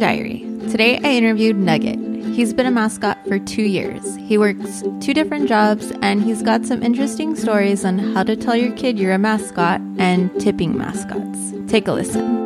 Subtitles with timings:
[0.00, 0.40] Diary.
[0.70, 1.98] Today I interviewed Nugget.
[2.34, 4.16] He's been a mascot for two years.
[4.16, 8.56] He works two different jobs and he's got some interesting stories on how to tell
[8.56, 11.52] your kid you're a mascot and tipping mascots.
[11.70, 12.40] Take a listen.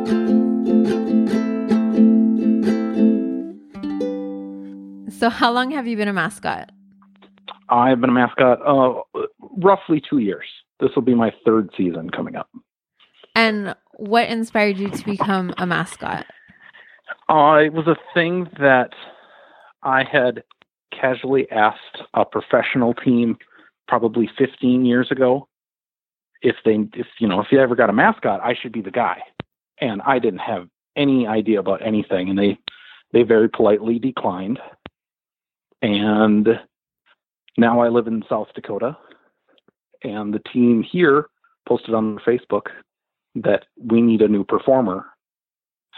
[5.09, 6.71] So, how long have you been a mascot?
[7.69, 9.01] I've been a mascot uh,
[9.57, 10.45] roughly two years.
[10.81, 12.49] This will be my third season coming up.
[13.33, 16.25] And what inspired you to become a mascot?
[17.29, 18.91] Uh, it was a thing that
[19.83, 20.43] I had
[20.91, 23.37] casually asked a professional team
[23.87, 25.47] probably 15 years ago
[26.41, 28.91] if they, if you know, if you ever got a mascot, I should be the
[28.91, 29.21] guy.
[29.81, 32.57] And I didn't have any idea about anything, and they
[33.11, 34.59] they very politely declined.
[35.81, 36.47] And
[37.57, 38.97] now I live in South Dakota,
[40.03, 41.27] and the team here
[41.67, 42.67] posted on Facebook
[43.35, 45.05] that we need a new performer.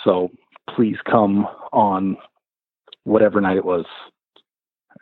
[0.04, 0.32] So
[0.76, 2.18] please come on
[3.04, 3.86] whatever night it was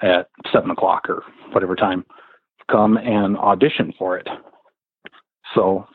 [0.02, 2.06] at seven o'clock or whatever time.
[2.72, 4.28] Come and audition for it.
[5.54, 5.88] So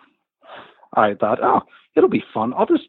[0.95, 1.61] I thought, oh,
[1.97, 2.55] it'll be fun.
[2.57, 2.89] I'll just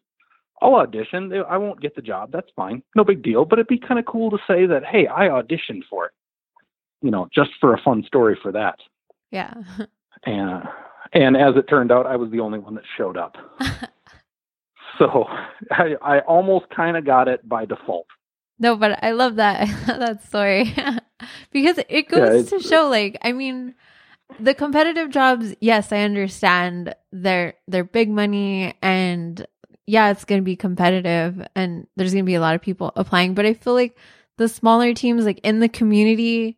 [0.62, 1.34] I'll audition.
[1.50, 2.32] I won't get the job.
[2.32, 2.84] That's fine.
[2.96, 3.46] No big deal.
[3.46, 6.12] But it'd be kind of cool to say that, hey, I auditioned for it.
[7.02, 8.78] You know, just for a fun story for that.
[9.32, 9.54] Yeah.
[10.26, 10.64] and
[11.14, 13.36] and as it turned out, I was the only one that showed up.
[15.02, 15.26] so
[15.72, 18.08] I, I almost kind of got it by default.
[18.60, 19.68] No, but I love that.
[19.88, 20.74] That story
[21.52, 23.74] because it goes yeah, to show, like, I mean,
[24.40, 25.56] the competitive jobs.
[25.60, 29.46] Yes, I understand they're they're big money, and
[29.88, 32.92] yeah, it's going to be competitive, and there's going to be a lot of people
[32.96, 33.34] applying.
[33.34, 33.98] But I feel like
[34.38, 36.58] the smaller teams, like in the community,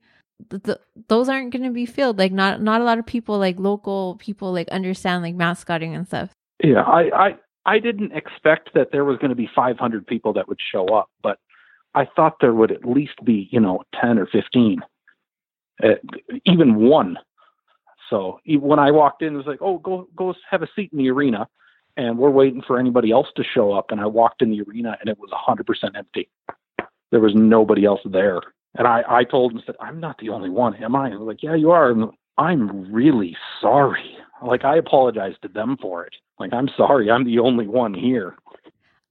[0.49, 2.19] the, those aren't going to be filled.
[2.19, 6.05] Like not not a lot of people, like local people, like understand like mascotting and
[6.05, 6.31] stuff.
[6.63, 10.47] Yeah, I I I didn't expect that there was going to be 500 people that
[10.47, 11.39] would show up, but
[11.95, 14.81] I thought there would at least be you know 10 or 15,
[15.83, 15.87] uh,
[16.45, 17.17] even one.
[18.09, 20.99] So when I walked in, it was like, oh, go go have a seat in
[20.99, 21.47] the arena,
[21.97, 23.91] and we're waiting for anybody else to show up.
[23.91, 26.29] And I walked in the arena, and it was 100% empty.
[27.11, 28.41] There was nobody else there.
[28.75, 31.09] And I, I told him, said, I'm not the only one, am I?
[31.09, 31.91] And was like, yeah, you are.
[31.91, 34.17] And I'm really sorry.
[34.41, 36.15] Like, I apologize to them for it.
[36.39, 37.09] Like, I'm sorry.
[37.09, 38.35] I'm the only one here.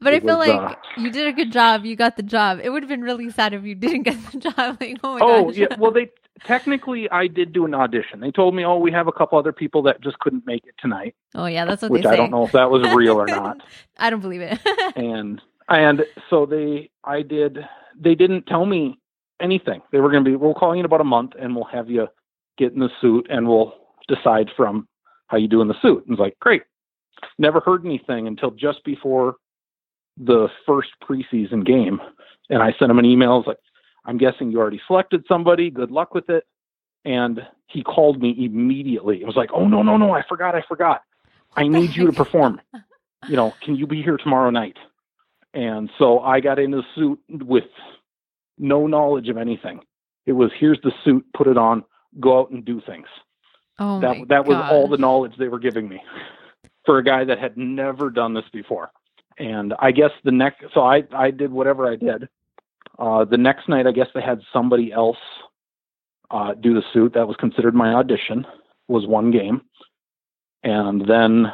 [0.00, 1.84] But it I feel was, like uh, you did a good job.
[1.84, 2.58] You got the job.
[2.62, 4.78] It would have been really sad if you didn't get the job.
[4.80, 5.76] Like, oh my oh, yeah.
[5.78, 6.10] Well, they
[6.44, 8.18] technically I did do an audition.
[8.18, 10.74] They told me, oh, we have a couple other people that just couldn't make it
[10.78, 11.14] tonight.
[11.36, 12.04] Oh yeah, that's what which.
[12.04, 13.58] I don't know if that was real or not.
[13.98, 14.58] I don't believe it.
[14.96, 17.58] and and so they, I did.
[17.96, 18.98] They didn't tell me
[19.40, 19.82] anything.
[19.92, 21.90] They were going to be, we'll call you in about a month and we'll have
[21.90, 22.08] you
[22.58, 23.74] get in the suit and we'll
[24.08, 24.88] decide from
[25.26, 26.04] how you do in the suit.
[26.06, 26.62] And it's like, great.
[27.38, 29.36] Never heard anything until just before
[30.16, 32.00] the first preseason game.
[32.50, 33.32] And I sent him an email.
[33.32, 33.58] I was like,
[34.04, 35.70] I'm guessing you already selected somebody.
[35.70, 36.44] Good luck with it.
[37.04, 39.20] And he called me immediately.
[39.20, 40.12] It was like, oh, no, no, no.
[40.12, 40.54] I forgot.
[40.54, 41.02] I forgot.
[41.56, 42.60] I need you to perform.
[43.28, 44.76] You know, can you be here tomorrow night?
[45.54, 47.70] And so I got into the suit with
[48.58, 49.78] no knowledge of anything.
[50.26, 51.84] It was here's the suit, put it on,
[52.18, 53.06] go out and do things.
[53.78, 56.02] Oh that that was all the knowledge they were giving me
[56.84, 58.90] for a guy that had never done this before.
[59.38, 62.28] And I guess the next, so I I did whatever I did.
[62.98, 65.16] Uh, the next night, I guess they had somebody else
[66.30, 67.14] uh, do the suit.
[67.14, 68.46] That was considered my audition.
[68.88, 69.62] Was one game,
[70.62, 71.46] and then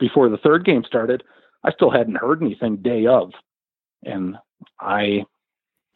[0.00, 1.22] before the third game started,
[1.62, 3.30] I still hadn't heard anything day of,
[4.02, 4.36] and
[4.80, 5.24] I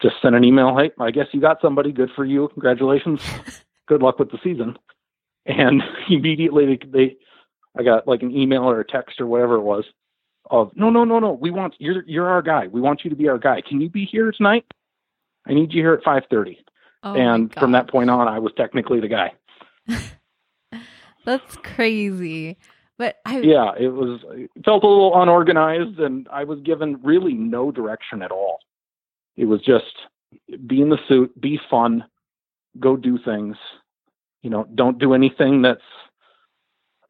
[0.01, 0.77] just sent an email.
[0.77, 1.91] Hey, I guess you got somebody.
[1.91, 2.47] Good for you.
[2.53, 3.21] Congratulations.
[3.87, 4.77] Good luck with the season.
[5.45, 7.17] And immediately they, they,
[7.79, 9.85] I got like an email or a text or whatever it was
[10.49, 11.33] of no, no, no, no.
[11.33, 12.67] We want you're you're our guy.
[12.67, 13.61] We want you to be our guy.
[13.61, 14.65] Can you be here tonight?
[15.47, 16.59] I need you here at five thirty.
[17.03, 19.33] Oh and from that point on, I was technically the guy.
[21.25, 22.57] That's crazy.
[22.97, 27.33] But I yeah, it was it felt a little unorganized, and I was given really
[27.33, 28.59] no direction at all.
[29.37, 29.85] It was just
[30.67, 32.03] be in the suit, be fun,
[32.79, 33.55] go do things.
[34.41, 35.81] You know, don't do anything that's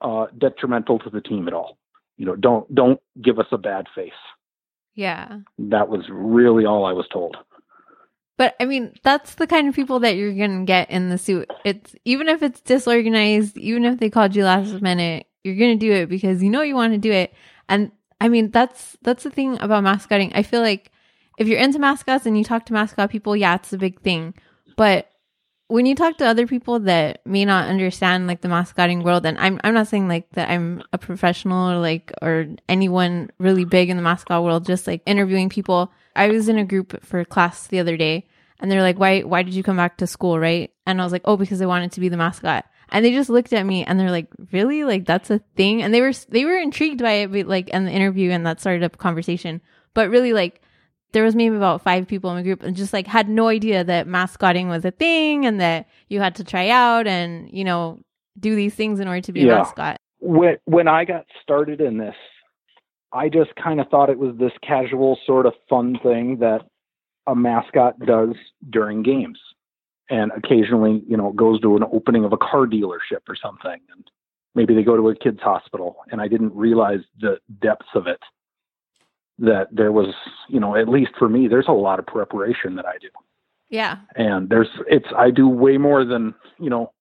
[0.01, 1.77] uh, detrimental to the team at all.
[2.17, 4.11] You know, don't don't give us a bad face.
[4.95, 5.39] Yeah.
[5.57, 7.37] That was really all I was told.
[8.37, 11.49] But I mean, that's the kind of people that you're gonna get in the suit.
[11.65, 15.91] It's even if it's disorganized, even if they called you last minute, you're gonna do
[15.91, 17.33] it because you know you want to do it.
[17.67, 17.91] And
[18.21, 20.31] I mean, that's that's the thing about mascotting.
[20.33, 20.91] I feel like
[21.37, 24.33] if you're into mascots and you talk to mascot people, yeah, it's a big thing.
[24.75, 25.08] But
[25.69, 29.37] when you talk to other people that may not understand like the mascotting world, and
[29.37, 33.89] I'm I'm not saying like that I'm a professional or like or anyone really big
[33.89, 35.91] in the mascot world, just like interviewing people.
[36.15, 38.27] I was in a group for class the other day
[38.59, 40.39] and they're like, why, why did you come back to school?
[40.39, 40.71] Right.
[40.85, 42.65] And I was like, oh, because I wanted to be the mascot.
[42.89, 44.83] And they just looked at me and they're like, really?
[44.83, 45.83] Like that's a thing?
[45.83, 48.59] And they were, they were intrigued by it, but like in the interview and that
[48.59, 49.61] started a conversation.
[49.93, 50.61] But really like,
[51.11, 53.83] there was maybe about five people in the group and just like had no idea
[53.83, 57.99] that mascotting was a thing and that you had to try out and, you know,
[58.39, 59.53] do these things in order to be yeah.
[59.53, 59.99] a mascot.
[60.19, 62.15] When, when I got started in this,
[63.11, 66.61] I just kind of thought it was this casual sort of fun thing that
[67.25, 68.35] a mascot does
[68.69, 69.39] during games.
[70.11, 73.79] And occasionally, you know, goes to an opening of a car dealership or something.
[73.95, 74.09] And
[74.55, 75.97] maybe they go to a kid's hospital.
[76.11, 78.19] And I didn't realize the depths of it.
[79.39, 80.13] That there was,
[80.47, 83.07] you know, at least for me, there's a lot of preparation that I do.
[83.69, 83.97] Yeah.
[84.15, 86.91] And there's, it's, I do way more than, you know,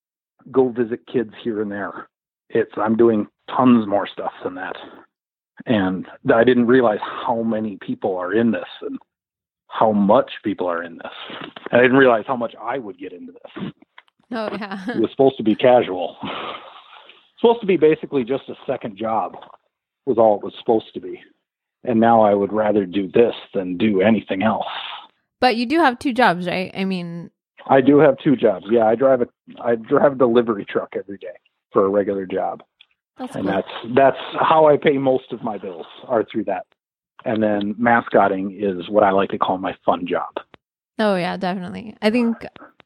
[0.53, 2.09] go visit kids here and there.
[2.51, 4.77] It's, I'm doing tons more stuff than that
[5.67, 8.99] and I didn't realize how many people are in this and
[9.69, 11.13] how much people are in this.
[11.71, 13.73] And I didn't realize how much I would get into this.
[14.33, 14.85] Oh yeah.
[14.89, 16.17] it was supposed to be casual.
[17.39, 19.37] supposed to be basically just a second job
[20.07, 21.21] was all it was supposed to be.
[21.85, 24.67] And now I would rather do this than do anything else.
[25.41, 26.71] But you do have two jobs, right?
[26.75, 27.31] I mean
[27.69, 28.67] I do have two jobs.
[28.71, 29.27] Yeah, I drive a
[29.63, 31.37] I drive a delivery truck every day
[31.73, 32.63] for a regular job.
[33.19, 33.55] That's and cool.
[33.55, 36.67] that's that's how I pay most of my bills are through that.
[37.25, 40.29] And then mascotting is what I like to call my fun job.
[40.99, 41.97] Oh yeah, definitely.
[42.01, 42.37] I think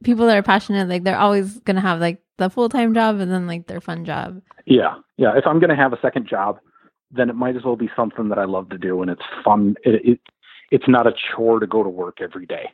[0.03, 3.31] people that are passionate, like they're always gonna have like the full time job and
[3.31, 4.41] then like their fun job.
[4.67, 5.37] Yeah, yeah.
[5.37, 6.59] If I'm gonna have a second job,
[7.13, 9.77] then it might as well be something that I love to do and it's fun.
[9.85, 10.21] It, it
[10.71, 12.71] it's not a chore to go to work every day.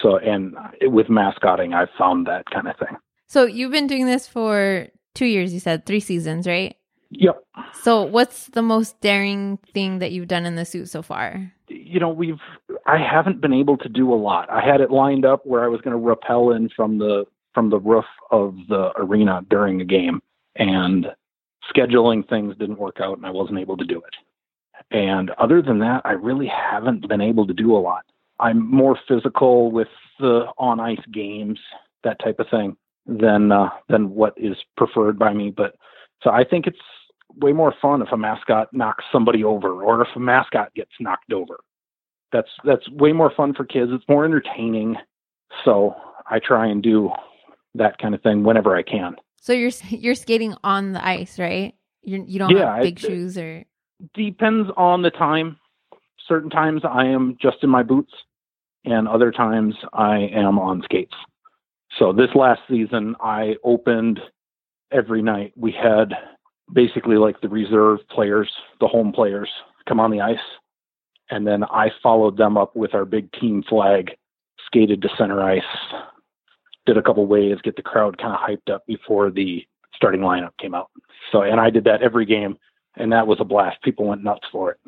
[0.00, 2.96] So, and with mascotting, I've found that kind of thing.
[3.28, 5.52] So you've been doing this for two years.
[5.52, 6.76] You said three seasons, right?
[7.10, 7.44] Yep.
[7.82, 11.52] So, what's the most daring thing that you've done in the suit so far?
[11.68, 12.40] You know, we've
[12.86, 14.50] I haven't been able to do a lot.
[14.50, 17.68] I had it lined up where I was going to rappel in from the from
[17.68, 20.22] the roof of the arena during a game,
[20.56, 21.08] and
[21.74, 24.14] scheduling things didn't work out, and I wasn't able to do it.
[24.90, 28.04] And other than that, I really haven't been able to do a lot.
[28.40, 29.88] I'm more physical with
[30.18, 31.58] the on ice games,
[32.02, 32.76] that type of thing,
[33.06, 35.50] than uh, than what is preferred by me.
[35.50, 35.76] But
[36.22, 36.78] so I think it's
[37.36, 41.32] way more fun if a mascot knocks somebody over or if a mascot gets knocked
[41.32, 41.60] over.
[42.32, 43.90] That's that's way more fun for kids.
[43.92, 44.96] It's more entertaining.
[45.64, 45.94] So
[46.30, 47.10] I try and do
[47.74, 49.16] that kind of thing whenever I can.
[49.42, 51.74] So you're you're skating on the ice, right?
[52.02, 53.64] You're, you don't yeah, have big it, shoes or
[54.14, 55.58] depends on the time.
[56.28, 58.12] Certain times I am just in my boots,
[58.84, 61.14] and other times I am on skates.
[61.98, 64.20] So this last season I opened
[64.92, 65.52] every night.
[65.56, 66.14] We had
[66.72, 68.50] basically like the reserve players,
[68.80, 69.50] the home players,
[69.88, 70.38] come on the ice.
[71.30, 74.12] And then I followed them up with our big team flag,
[74.66, 75.62] skated to center ice,
[76.86, 80.50] did a couple waves, get the crowd kind of hyped up before the starting lineup
[80.60, 80.90] came out.
[81.30, 82.56] So, and I did that every game,
[82.96, 83.82] and that was a blast.
[83.82, 84.78] People went nuts for it.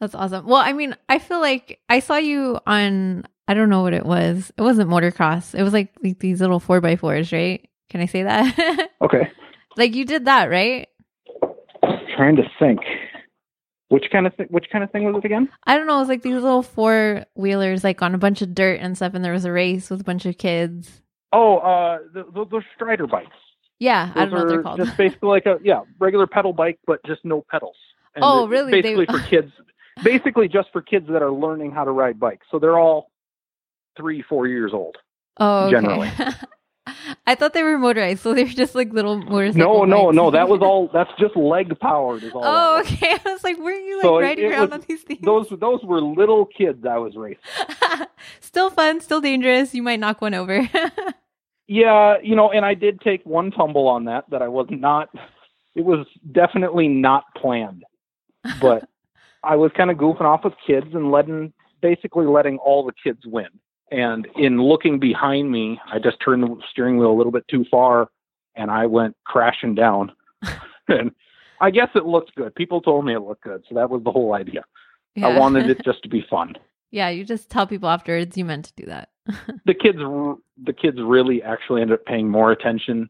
[0.00, 0.46] That's awesome.
[0.46, 4.06] Well, I mean, I feel like I saw you on, I don't know what it
[4.06, 4.52] was.
[4.56, 5.58] It wasn't motocross.
[5.58, 7.68] It was like, like these little four by fours, right?
[7.90, 8.90] Can I say that?
[9.02, 9.30] okay.
[9.76, 10.88] Like you did that, right?
[12.18, 12.80] trying to think.
[13.88, 15.48] Which kind of th- which kind of thing was it again?
[15.64, 15.96] I don't know.
[15.96, 19.14] It was like these little four wheelers, like on a bunch of dirt and stuff,
[19.14, 21.00] and there was a race with a bunch of kids.
[21.32, 23.36] Oh, uh, the, the, the Strider bikes.
[23.78, 24.78] Yeah, those I don't know what they're called.
[24.78, 27.76] Just basically like a yeah regular pedal bike, but just no pedals.
[28.14, 28.72] And oh, really?
[28.72, 29.12] Basically they...
[29.12, 29.52] for kids.
[30.02, 32.46] Basically, just for kids that are learning how to ride bikes.
[32.50, 33.10] So they're all
[33.96, 34.96] three, four years old.
[35.38, 35.70] Oh, okay.
[35.72, 36.10] generally.
[37.28, 39.56] I thought they were motorized, so they were just like little motorcycles.
[39.56, 40.30] No, no, no.
[40.30, 40.88] That was all.
[40.92, 42.22] That's just leg powered.
[42.22, 43.16] Is all oh, okay.
[43.24, 45.20] I was like, were you like so riding around was, on these things?
[45.22, 47.42] Those those were little kids I was racing.
[48.40, 49.74] still fun, still dangerous.
[49.74, 50.66] You might knock one over.
[51.66, 54.24] yeah, you know, and I did take one tumble on that.
[54.30, 55.10] That I was not.
[55.74, 57.84] It was definitely not planned,
[58.60, 58.88] but
[59.44, 63.20] I was kind of goofing off with kids and letting basically letting all the kids
[63.26, 63.48] win.
[63.90, 67.64] And in looking behind me, I just turned the steering wheel a little bit too
[67.70, 68.08] far
[68.58, 70.12] and I went crashing down.
[70.88, 71.12] and
[71.60, 72.54] I guess it looked good.
[72.54, 73.64] People told me it looked good.
[73.68, 74.64] So that was the whole idea.
[75.14, 75.28] Yeah.
[75.28, 76.54] I wanted it just to be fun.
[76.90, 79.10] Yeah, you just tell people afterwards you meant to do that.
[79.66, 83.08] the kids the kids really actually ended up paying more attention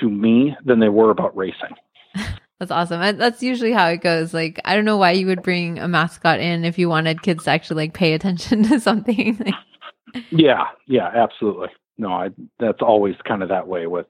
[0.00, 1.74] to me than they were about racing.
[2.58, 3.16] That's awesome.
[3.16, 4.34] That's usually how it goes.
[4.34, 7.44] Like, I don't know why you would bring a mascot in if you wanted kids
[7.44, 9.54] to actually like pay attention to something.
[10.30, 11.68] Yeah, yeah, absolutely.
[11.96, 14.06] No, I, that's always kind of that way with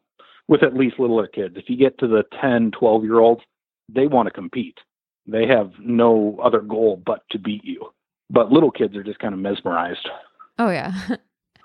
[0.48, 1.56] with at least littler kids.
[1.56, 3.42] If you get to the 10, 12 year olds,
[3.88, 4.78] they want to compete.
[5.26, 7.92] They have no other goal but to beat you.
[8.30, 10.08] but little kids are just kind of mesmerized.
[10.58, 10.92] Oh yeah.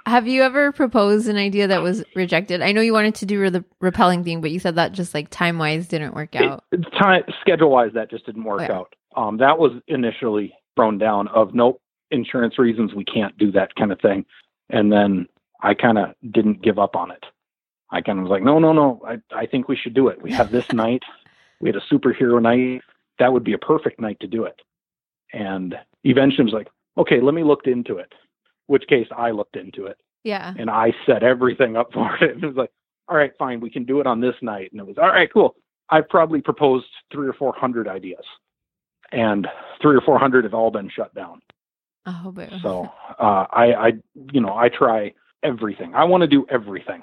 [0.06, 2.62] Have you ever proposed an idea that was rejected?
[2.62, 5.30] I know you wanted to do the rappelling thing, but you said that just like
[5.30, 6.66] time wise didn't work out.
[6.74, 8.78] It, time schedule wise, that just didn't work oh, yeah.
[8.80, 8.94] out.
[9.16, 11.82] Um, that was initially thrown down of nope,
[12.14, 14.26] insurance reasons we can't do that kind of thing.
[14.70, 15.28] And then
[15.62, 17.26] I kind of didn't give up on it.
[17.92, 20.22] I kind of was like, no, no, no, I I think we should do it.
[20.22, 21.04] We have this night.
[21.60, 22.82] We had a superhero night.
[23.20, 24.62] That would be a perfect night to do it.
[25.32, 28.14] And eventually, I was like, okay, let me look into it
[28.68, 29.98] which case I looked into it.
[30.24, 30.54] Yeah.
[30.58, 32.36] And I set everything up for it.
[32.36, 32.72] And it was like,
[33.08, 34.72] all right, fine, we can do it on this night.
[34.72, 35.56] And it was, all right, cool.
[35.90, 38.24] I've probably proposed three or 400 ideas,
[39.12, 39.48] and
[39.82, 41.42] three or 400 have all been shut down.
[42.06, 42.48] Oh, boo.
[42.62, 43.92] So uh, I, I,
[44.32, 45.96] you know, I try everything.
[45.96, 47.02] I want to do everything.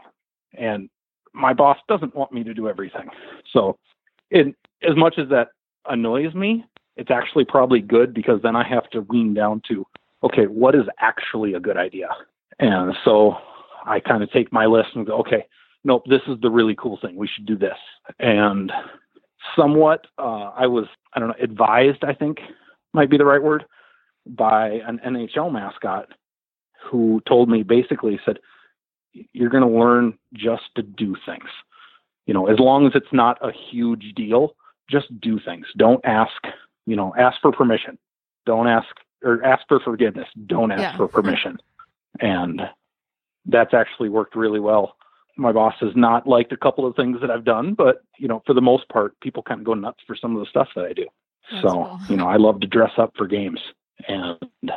[0.57, 0.91] And
[1.33, 3.09] my boss doesn't want me to do everything.
[3.53, 3.79] So,
[4.31, 4.55] it,
[4.89, 5.49] as much as that
[5.89, 6.65] annoys me,
[6.97, 9.87] it's actually probably good because then I have to wean down to
[10.23, 12.09] okay, what is actually a good idea?
[12.59, 13.37] And so
[13.87, 15.47] I kind of take my list and go, okay,
[15.85, 17.17] nope, this is the really cool thing.
[17.17, 17.79] We should do this.
[18.19, 18.71] And
[19.57, 22.39] somewhat, uh, I was, I don't know, advised, I think
[22.93, 23.65] might be the right word,
[24.27, 26.09] by an NHL mascot
[26.91, 28.39] who told me basically said,
[29.13, 31.49] you're going to learn just to do things.
[32.27, 34.55] You know, as long as it's not a huge deal,
[34.89, 35.67] just do things.
[35.77, 36.33] Don't ask,
[36.87, 37.99] you know, ask for permission.
[38.47, 38.89] Don't ask
[39.23, 40.29] or ask for forgiveness.
[40.47, 40.97] Don't ask yeah.
[40.97, 41.59] for permission.
[42.21, 42.63] And
[43.47, 44.97] that's actually worked really well.
[45.37, 48.43] My boss has not liked a couple of things that I've done, but you know,
[48.47, 50.85] for the most part, people kind of go nuts for some of the stuff that
[50.85, 51.07] I do.
[51.51, 52.01] That's so, cool.
[52.09, 53.61] you know, I love to dress up for games
[54.09, 54.71] and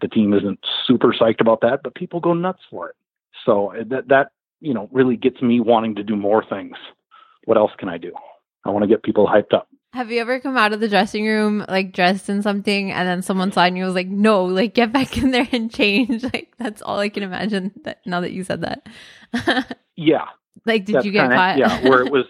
[0.00, 2.96] the team isn't super psyched about that, but people go nuts for it.
[3.44, 4.30] So uh, that, that,
[4.60, 6.76] you know, really gets me wanting to do more things.
[7.44, 8.12] What else can I do?
[8.64, 9.68] I want to get people hyped up.
[9.92, 13.22] Have you ever come out of the dressing room like dressed in something and then
[13.22, 16.22] someone saw and you was like, no, like get back in there and change?
[16.34, 19.76] Like that's all I can imagine that now that you said that.
[19.96, 20.26] yeah.
[20.66, 21.58] Like did you get kinda, caught?
[21.58, 22.26] yeah, where it was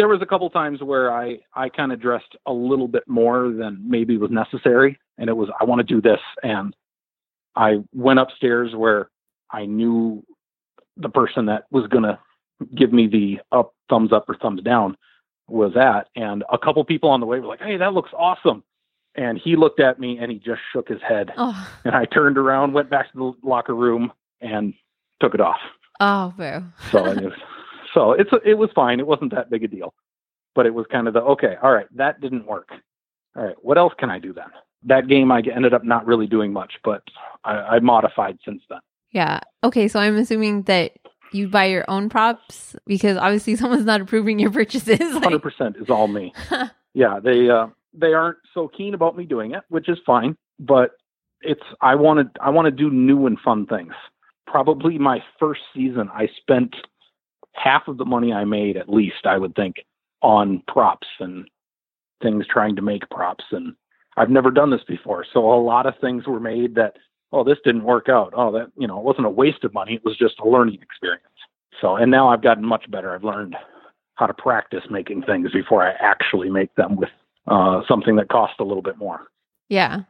[0.00, 3.50] there was a couple times where I I kind of dressed a little bit more
[3.50, 6.74] than maybe was necessary and it was I want to do this and
[7.54, 9.10] I went upstairs where
[9.50, 10.24] I knew
[10.96, 12.18] the person that was going to
[12.74, 14.96] give me the up thumbs up or thumbs down
[15.48, 16.08] was at.
[16.16, 18.64] And a couple people on the way were like, Hey, that looks awesome.
[19.16, 21.30] And he looked at me and he just shook his head.
[21.36, 21.68] Oh.
[21.84, 24.72] And I turned around, went back to the locker room and
[25.20, 25.60] took it off.
[26.00, 26.62] Oh, boo.
[26.90, 27.34] so it was,
[27.94, 29.00] so it's, it was fine.
[29.00, 29.94] It wasn't that big a deal,
[30.54, 32.68] but it was kind of the, okay, all right, that didn't work.
[33.36, 34.46] All right, what else can I do then?
[34.84, 37.02] That game, I ended up not really doing much, but
[37.44, 38.80] I, I modified since then.
[39.12, 39.40] Yeah.
[39.64, 39.88] Okay.
[39.88, 40.92] So I'm assuming that
[41.32, 44.98] you buy your own props because obviously someone's not approving your purchases.
[44.98, 46.32] Hundred percent is all me.
[46.94, 50.36] yeah, they uh, they aren't so keen about me doing it, which is fine.
[50.58, 50.92] But
[51.42, 53.92] it's I want to I want to do new and fun things.
[54.46, 56.74] Probably my first season, I spent
[57.54, 59.76] half of the money I made, at least I would think,
[60.22, 61.48] on props and
[62.22, 63.44] things trying to make props.
[63.50, 63.74] And
[64.16, 66.96] I've never done this before, so a lot of things were made that
[67.32, 68.32] oh, this didn't work out.
[68.36, 69.94] Oh, that, you know, it wasn't a waste of money.
[69.94, 71.24] It was just a learning experience.
[71.80, 73.14] So, and now I've gotten much better.
[73.14, 73.56] I've learned
[74.14, 77.08] how to practice making things before I actually make them with
[77.46, 79.28] uh, something that costs a little bit more.
[79.68, 80.02] Yeah.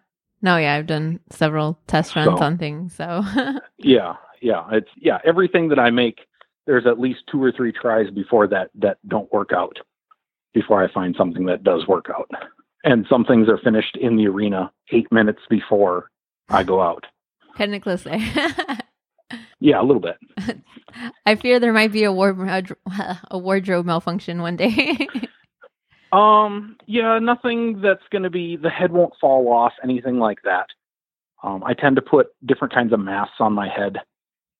[0.42, 2.94] No, yeah, I've done several test runs so, on things.
[2.94, 3.22] So,
[3.78, 6.20] yeah, yeah, it's, yeah, everything that I make,
[6.66, 9.76] there's at least two or three tries before that that don't work out
[10.52, 12.30] before I find something that does work out.
[12.84, 16.10] And some things are finished in the arena eight minutes before
[16.48, 17.04] I go out.
[17.56, 18.18] Kind of close there.
[19.60, 20.16] yeah, a little bit.
[21.26, 22.76] I fear there might be a wardrobe,
[23.30, 25.08] a wardrobe malfunction one day.
[26.12, 30.66] um, yeah, nothing that's going to be the head won't fall off, anything like that.
[31.42, 33.98] Um, I tend to put different kinds of masks on my head.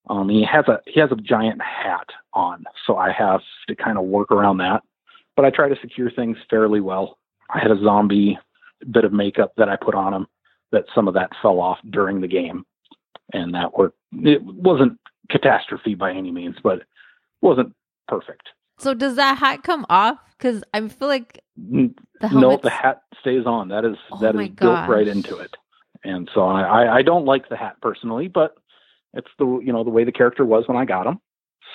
[0.09, 3.97] Um, he has a he has a giant hat on, so I have to kind
[3.97, 4.81] of work around that.
[5.35, 7.17] But I try to secure things fairly well.
[7.49, 8.37] I had a zombie
[8.89, 10.27] bit of makeup that I put on him
[10.71, 12.65] that some of that fell off during the game,
[13.33, 14.97] and that were it wasn't
[15.29, 16.87] catastrophe by any means, but it
[17.41, 17.73] wasn't
[18.07, 18.49] perfect.
[18.79, 20.17] So does that hat come off?
[20.37, 21.93] Because I feel like the
[22.33, 23.69] no, the hat stays on.
[23.69, 25.55] That is oh that is built right into it,
[26.03, 28.55] and so I, I don't like the hat personally, but
[29.13, 31.19] it's the you know the way the character was when I got him,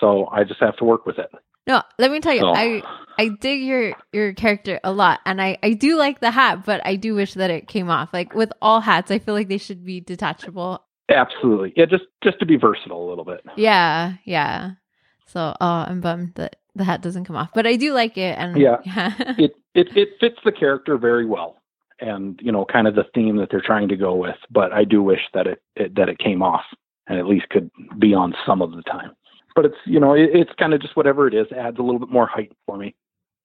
[0.00, 1.30] so I just have to work with it.
[1.66, 2.54] No, let me tell you, so.
[2.54, 2.82] I
[3.18, 6.80] I dig your your character a lot, and I I do like the hat, but
[6.86, 8.10] I do wish that it came off.
[8.12, 10.82] Like with all hats, I feel like they should be detachable.
[11.08, 13.44] Absolutely, yeah, just just to be versatile a little bit.
[13.56, 14.72] Yeah, yeah.
[15.26, 18.38] So, oh, I'm bummed that the hat doesn't come off, but I do like it,
[18.38, 19.12] and yeah, yeah.
[19.36, 21.56] it it it fits the character very well,
[22.00, 24.36] and you know kind of the theme that they're trying to go with.
[24.50, 26.64] But I do wish that it, it that it came off
[27.08, 29.12] and at least could be on some of the time.
[29.54, 32.00] But it's you know it, it's kind of just whatever it is adds a little
[32.00, 32.94] bit more height for me.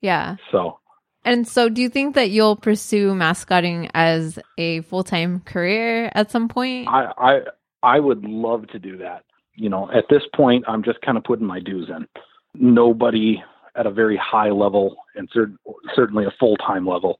[0.02, 0.38] Yeah.
[0.52, 0.78] So.
[1.24, 6.32] And so, do you think that you'll pursue mascotting as a full time career at
[6.32, 6.88] some point?
[6.88, 7.40] I, I
[7.84, 9.24] I would love to do that.
[9.56, 12.08] You know, at this point, I'm just kind of putting my dues in.
[12.56, 13.44] Nobody
[13.76, 15.54] at a very high level and cer-
[15.96, 17.20] certainly a full time level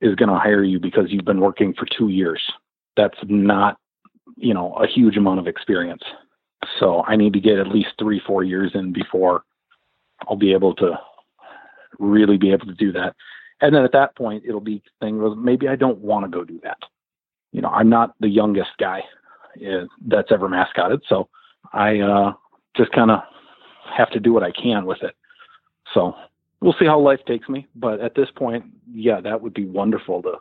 [0.00, 2.42] is going to hire you because you've been working for two years.
[2.96, 3.78] That's not,
[4.36, 6.02] you know, a huge amount of experience.
[6.80, 9.44] So I need to get at least three, four years in before
[10.28, 10.98] I'll be able to
[11.98, 13.14] really be able to do that.
[13.60, 16.60] And then at that point, it'll be thing maybe I don't want to go do
[16.62, 16.78] that.
[17.52, 19.02] You know, I'm not the youngest guy
[19.66, 21.28] uh, that's ever mascotted, so
[21.72, 22.32] I uh,
[22.76, 23.20] just kind of
[23.96, 25.14] have to do what I can with it.
[25.94, 26.14] So
[26.60, 27.66] we'll see how life takes me.
[27.74, 30.34] But at this point, yeah, that would be wonderful to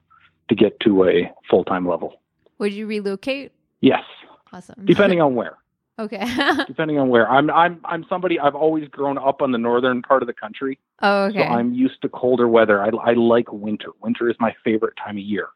[0.49, 2.21] to get to a full time level.
[2.59, 3.51] Would you relocate?
[3.85, 4.03] Yes.
[4.51, 4.83] Awesome.
[4.85, 5.57] Depending on where.
[5.97, 6.25] Okay.
[6.67, 7.25] Depending on where.
[7.29, 10.77] I'm I'm I'm somebody I've always grown up on the northern part of the country.
[11.01, 11.39] Oh, okay.
[11.39, 12.83] So I'm used to colder weather.
[12.83, 13.91] I I like winter.
[14.01, 15.47] Winter is my favorite time of year.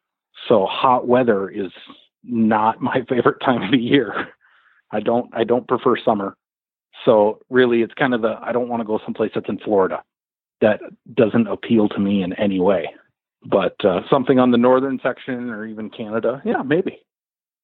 [0.48, 1.74] So hot weather is
[2.24, 4.30] not my favorite time of the year.
[4.92, 6.38] I don't I don't prefer summer.
[7.04, 10.02] So really, it's kind of the I don't want to go someplace that's in Florida.
[10.62, 10.80] That
[11.16, 12.92] doesn't appeal to me in any way.
[13.46, 17.02] But uh, something on the northern section or even Canada, yeah, maybe.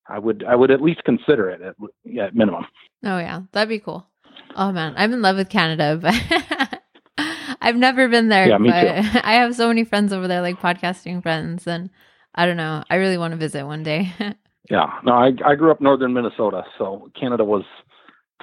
[0.07, 1.75] I would I would at least consider it at,
[2.19, 2.65] at minimum.
[3.03, 4.07] Oh yeah, that'd be cool.
[4.55, 6.81] Oh man, I'm in love with Canada, but
[7.61, 8.47] I've never been there.
[8.47, 9.19] Yeah, me but too.
[9.23, 11.89] I have so many friends over there, like podcasting friends, and
[12.35, 12.83] I don't know.
[12.89, 14.13] I really want to visit one day.
[14.69, 17.63] yeah, no, I I grew up northern Minnesota, so Canada was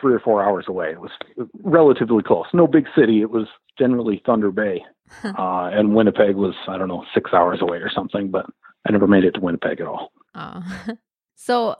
[0.00, 0.90] three or four hours away.
[0.90, 1.12] It was
[1.62, 2.46] relatively close.
[2.52, 3.20] No big city.
[3.20, 3.46] It was
[3.78, 4.82] generally Thunder Bay,
[5.24, 8.30] uh, and Winnipeg was I don't know six hours away or something.
[8.30, 8.46] But
[8.86, 10.12] I never made it to Winnipeg at all.
[10.34, 10.62] Oh,
[11.44, 11.76] so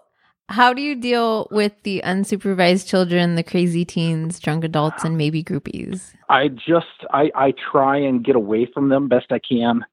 [0.48, 5.42] how do you deal with the unsupervised children, the crazy teens, drunk adults, and maybe
[5.42, 6.12] groupies?
[6.28, 9.84] I just I I try and get away from them best I can.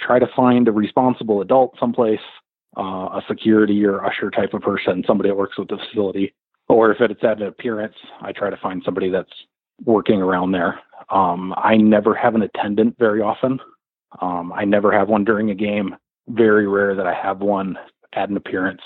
[0.00, 2.20] Try to find a responsible adult someplace,
[2.76, 6.32] uh, a security or usher type of person, somebody that works with the facility
[6.68, 9.32] or if it's at an appearance, I try to find somebody that's
[9.84, 10.80] working around there.
[11.10, 13.58] Um, I never have an attendant very often.
[14.20, 15.96] Um, I never have one during a game.
[16.28, 17.78] Very rare that I have one
[18.12, 18.82] at an appearance.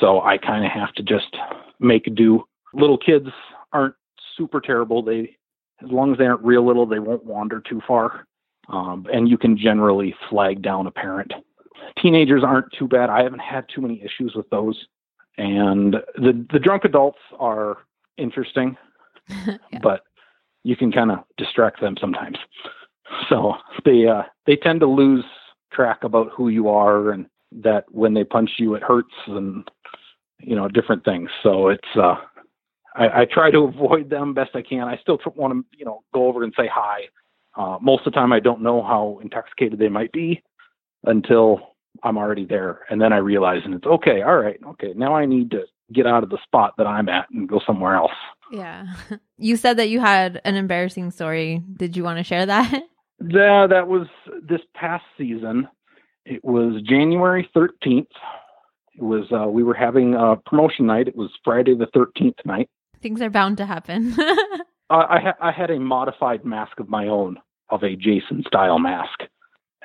[0.00, 1.36] So I kind of have to just
[1.80, 2.44] make do.
[2.74, 3.28] Little kids
[3.72, 3.94] aren't
[4.36, 5.02] super terrible.
[5.02, 5.36] They,
[5.84, 8.26] as long as they aren't real little, they won't wander too far.
[8.68, 11.32] Um, and you can generally flag down a parent.
[12.00, 13.10] Teenagers aren't too bad.
[13.10, 14.86] I haven't had too many issues with those
[15.38, 17.78] and the the drunk adults are
[18.18, 18.76] interesting,
[19.46, 19.56] yeah.
[19.82, 20.02] but
[20.64, 22.38] you can kind of distract them sometimes.
[23.28, 25.24] So they uh, they tend to lose
[25.72, 29.68] track about who you are, and that when they punch you, it hurts, and
[30.42, 31.30] you know different things.
[31.42, 32.16] So it's uh,
[32.94, 34.88] I, I try to avoid them best I can.
[34.88, 37.02] I still want to you know go over and say hi.
[37.54, 40.42] Uh, most of the time, I don't know how intoxicated they might be
[41.04, 42.80] until I'm already there.
[42.90, 46.06] And then I realize, and it's okay, all right, okay, now I need to get
[46.06, 48.12] out of the spot that I'm at and go somewhere else.
[48.50, 48.86] Yeah.
[49.38, 51.60] You said that you had an embarrassing story.
[51.76, 52.82] Did you want to share that?
[53.28, 54.08] Yeah, that was
[54.48, 55.68] this past season.
[56.24, 58.06] It was January 13th.
[58.94, 61.08] It was, uh, we were having a promotion night.
[61.08, 62.68] It was Friday the 13th night.
[63.00, 64.14] Things are bound to happen.
[64.18, 67.38] uh, I, ha- I had a modified mask of my own,
[67.70, 69.20] of a Jason style mask.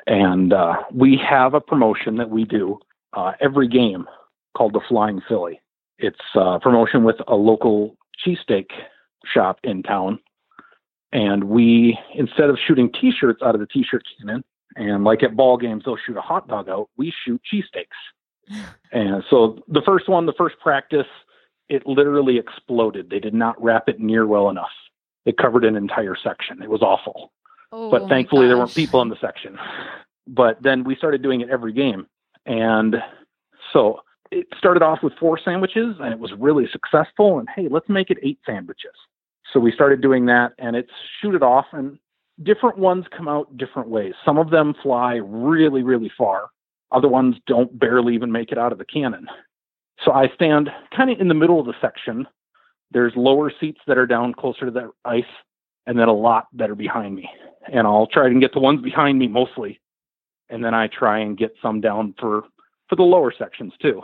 [0.05, 2.79] And uh, we have a promotion that we do
[3.13, 4.05] uh, every game
[4.55, 5.61] called the Flying Philly.
[5.99, 8.67] It's a promotion with a local cheesesteak
[9.25, 10.19] shop in town.
[11.11, 14.43] And we, instead of shooting t shirts out of the t shirt cannon,
[14.75, 17.87] and like at ball games, they'll shoot a hot dog out, we shoot cheesesteaks.
[18.91, 21.07] And so the first one, the first practice,
[21.69, 23.09] it literally exploded.
[23.09, 24.71] They did not wrap it near well enough.
[25.25, 26.61] It covered an entire section.
[26.61, 27.31] It was awful.
[27.71, 29.57] Oh, but thankfully there weren't people in the section.
[30.25, 32.07] But then we started doing it every game.
[32.45, 32.95] And
[33.73, 37.39] so it started off with four sandwiches and it was really successful.
[37.39, 38.93] And hey, let's make it eight sandwiches.
[39.51, 41.97] So we started doing that and it's shoot it off and
[42.43, 44.13] different ones come out different ways.
[44.23, 46.49] Some of them fly really, really far.
[46.91, 49.27] Other ones don't barely even make it out of the cannon.
[50.03, 52.27] So I stand kind of in the middle of the section.
[52.91, 55.23] There's lower seats that are down closer to the ice
[55.85, 57.29] and then a lot that are behind me
[57.71, 59.79] and I'll try and get the ones behind me mostly,
[60.49, 62.43] and then I try and get some down for
[62.89, 64.01] for the lower sections too.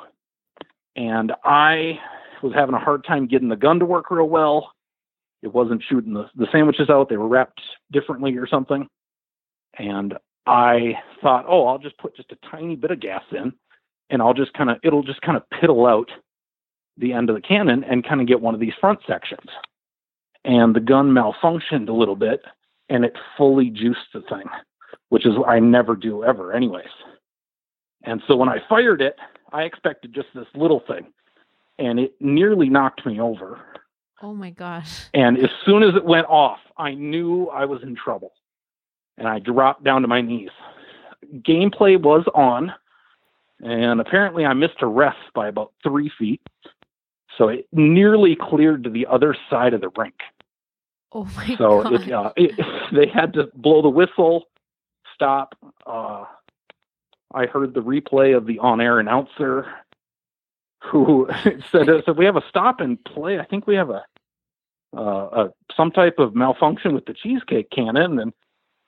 [0.95, 1.99] And I
[2.41, 4.71] was having a hard time getting the gun to work real well.
[5.41, 8.87] It wasn't shooting the, the sandwiches out; they were wrapped differently or something.
[9.77, 10.13] And
[10.45, 13.53] I thought, oh, I'll just put just a tiny bit of gas in,
[14.09, 16.11] and I'll just kind of it'll just kind of piddle out
[16.97, 19.49] the end of the cannon and kind of get one of these front sections.
[20.45, 22.41] And the gun malfunctioned a little bit,
[22.89, 24.45] and it fully juiced the thing,
[25.09, 26.85] which is I never do ever, anyways.
[28.03, 29.15] And so when I fired it,
[29.53, 31.07] I expected just this little thing,
[31.79, 33.59] and it nearly knocked me over.
[34.21, 35.05] Oh my gosh.
[35.13, 38.33] And as soon as it went off, I knew I was in trouble.
[39.17, 40.49] And I dropped down to my knees.
[41.37, 42.73] Gameplay was on,
[43.63, 46.41] and apparently I missed a ref by about three feet.
[47.37, 50.15] So it nearly cleared to the other side of the rink.
[51.11, 51.93] Oh my so god.
[51.93, 52.51] it, uh, it,
[52.91, 54.47] they had to blow the whistle,
[55.13, 55.55] stop.
[55.85, 56.25] Uh,
[57.33, 59.67] I heard the replay of the on-air announcer
[60.79, 61.27] who
[61.71, 63.39] said, "So we have a stop and play.
[63.39, 64.03] I think we have a,
[64.95, 68.33] uh, a some type of malfunction with the cheesecake cannon." And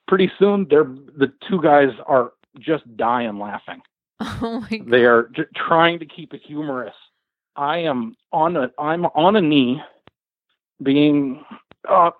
[0.08, 3.80] pretty soon, they're the two guys are just dying laughing.
[4.20, 4.90] Oh my god.
[4.90, 6.94] They are j- trying to keep it humorous.
[7.54, 9.82] I am on a I'm on a knee,
[10.82, 11.44] being
[11.88, 12.10] uh,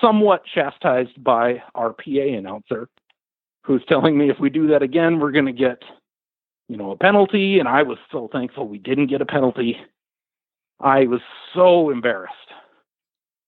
[0.00, 2.88] somewhat chastised by our PA announcer,
[3.62, 5.82] who's telling me if we do that again, we're going to get,
[6.68, 7.58] you know, a penalty.
[7.58, 9.76] And I was so thankful we didn't get a penalty.
[10.80, 11.20] I was
[11.54, 12.34] so embarrassed,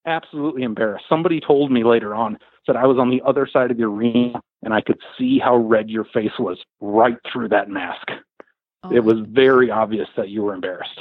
[0.06, 1.04] absolutely embarrassed.
[1.08, 4.40] Somebody told me later on that I was on the other side of the arena
[4.62, 8.08] and I could see how red your face was right through that mask.
[8.82, 11.00] Oh it was very obvious that you were embarrassed.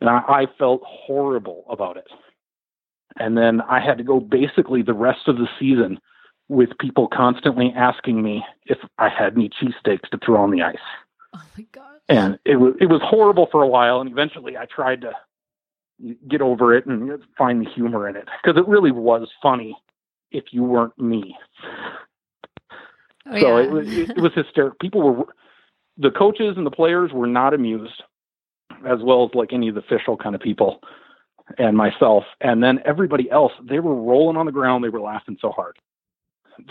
[0.00, 2.06] And I, I felt horrible about it.
[3.18, 5.98] And then I had to go basically the rest of the season
[6.48, 10.76] with people constantly asking me if I had any cheesesteaks to throw on the ice.
[11.34, 12.00] Oh my god.
[12.08, 15.12] And it was it was horrible for a while and eventually I tried to
[16.28, 19.76] get over it and find the humor in it because it really was funny
[20.30, 21.36] if you weren't me.
[23.26, 23.64] Oh, so yeah.
[23.64, 24.76] it was it, was hysterical.
[24.80, 25.26] People were
[25.98, 28.02] the coaches and the players were not amused,
[28.88, 30.80] as well as like any of the official kind of people
[31.58, 32.24] and myself.
[32.40, 34.84] And then everybody else, they were rolling on the ground.
[34.84, 35.76] They were laughing so hard.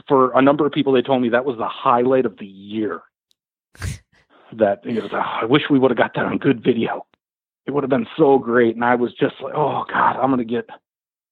[0.08, 3.02] For a number of people, they told me that was the highlight of the year.
[4.54, 7.06] that you know, oh, I wish we would have got that on good video.
[7.70, 8.76] It would have been so great.
[8.76, 10.68] And I was just like, oh God, I'm gonna get,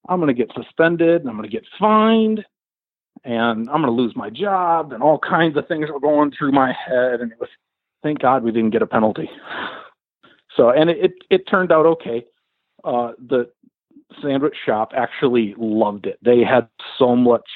[0.08, 1.22] I'm gonna get suspended.
[1.22, 2.46] And I'm gonna get fined
[3.24, 6.52] and I'm going to lose my job, and all kinds of things were going through
[6.52, 7.22] my head.
[7.22, 7.50] And it was,
[8.04, 9.30] thank God we didn't get a penalty.
[10.56, 12.26] So, and it it, it turned out okay.
[12.84, 13.50] Uh, the
[14.22, 16.18] sandwich shop actually loved it.
[16.24, 17.48] They had so much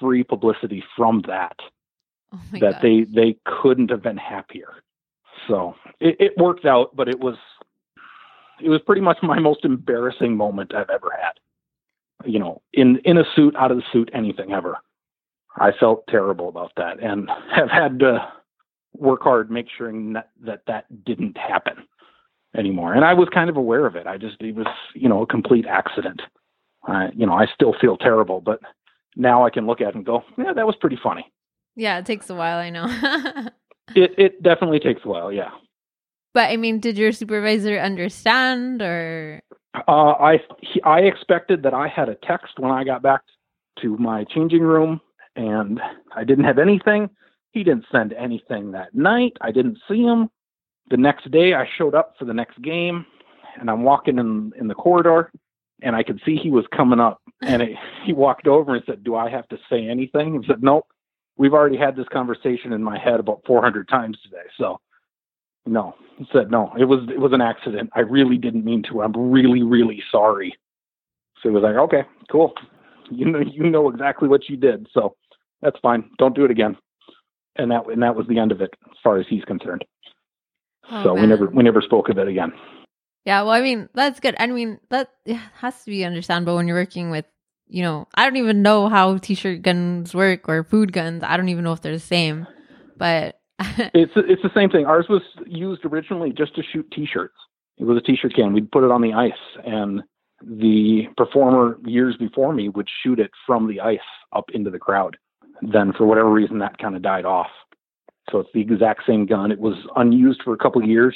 [0.00, 1.56] free publicity from that
[2.34, 2.82] oh that god.
[2.82, 4.82] they they couldn't have been happier.
[5.48, 7.36] So it, it worked out, but it was
[8.62, 11.32] it was pretty much my most embarrassing moment I've ever had.
[12.24, 14.78] You know, in in a suit, out of the suit, anything ever.
[15.58, 18.26] I felt terrible about that, and have had to
[18.94, 21.76] work hard make sure that that, that didn't happen
[22.56, 22.94] anymore.
[22.94, 24.06] And I was kind of aware of it.
[24.06, 26.22] I just it was you know a complete accident.
[26.84, 28.60] I you know I still feel terrible, but
[29.16, 31.30] now I can look at it and go, yeah, that was pretty funny.
[31.74, 33.48] yeah, it takes a while, I know.
[33.94, 35.50] It it definitely takes a while, yeah.
[36.36, 39.40] But I mean, did your supervisor understand or
[39.88, 43.22] Uh, I he, I expected that I had a text when I got back
[43.80, 45.00] to my changing room,
[45.34, 45.80] and
[46.14, 47.08] I didn't have anything.
[47.52, 49.32] He didn't send anything that night.
[49.40, 50.28] I didn't see him.
[50.90, 53.06] The next day, I showed up for the next game,
[53.58, 55.32] and I'm walking in in the corridor,
[55.80, 57.70] and I could see he was coming up, and it,
[58.04, 60.86] he walked over and said, "Do I have to say anything?" He said, "Nope.
[61.38, 64.80] We've already had this conversation in my head about 400 times today, so."
[65.66, 66.72] No, he said no.
[66.78, 67.90] It was it was an accident.
[67.94, 69.02] I really didn't mean to.
[69.02, 70.56] I'm really really sorry.
[71.42, 72.54] So he was like, okay, cool.
[73.10, 75.16] You know you know exactly what you did, so
[75.62, 76.10] that's fine.
[76.18, 76.76] Don't do it again.
[77.56, 79.84] And that and that was the end of it as far as he's concerned.
[80.90, 82.52] Oh, so we never we never spoke of it again.
[83.24, 84.36] Yeah, well, I mean, that's good.
[84.38, 85.10] I mean, that
[85.54, 87.24] has to be understandable when you're working with,
[87.66, 91.24] you know, I don't even know how t-shirt guns work or food guns.
[91.24, 92.46] I don't even know if they're the same.
[92.96, 93.35] But
[93.94, 94.86] It's it's the same thing.
[94.86, 97.34] Ours was used originally just to shoot T-shirts.
[97.78, 98.52] It was a T-shirt can.
[98.52, 99.32] We'd put it on the ice,
[99.64, 100.02] and
[100.42, 103.98] the performer years before me would shoot it from the ice
[104.34, 105.16] up into the crowd.
[105.62, 107.48] Then, for whatever reason, that kind of died off.
[108.30, 109.52] So it's the exact same gun.
[109.52, 111.14] It was unused for a couple years.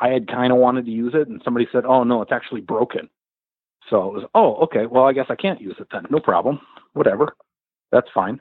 [0.00, 2.60] I had kind of wanted to use it, and somebody said, "Oh no, it's actually
[2.60, 3.08] broken."
[3.88, 4.86] So it was, "Oh, okay.
[4.86, 6.06] Well, I guess I can't use it then.
[6.10, 6.60] No problem.
[6.92, 7.36] Whatever.
[7.90, 8.40] That's fine."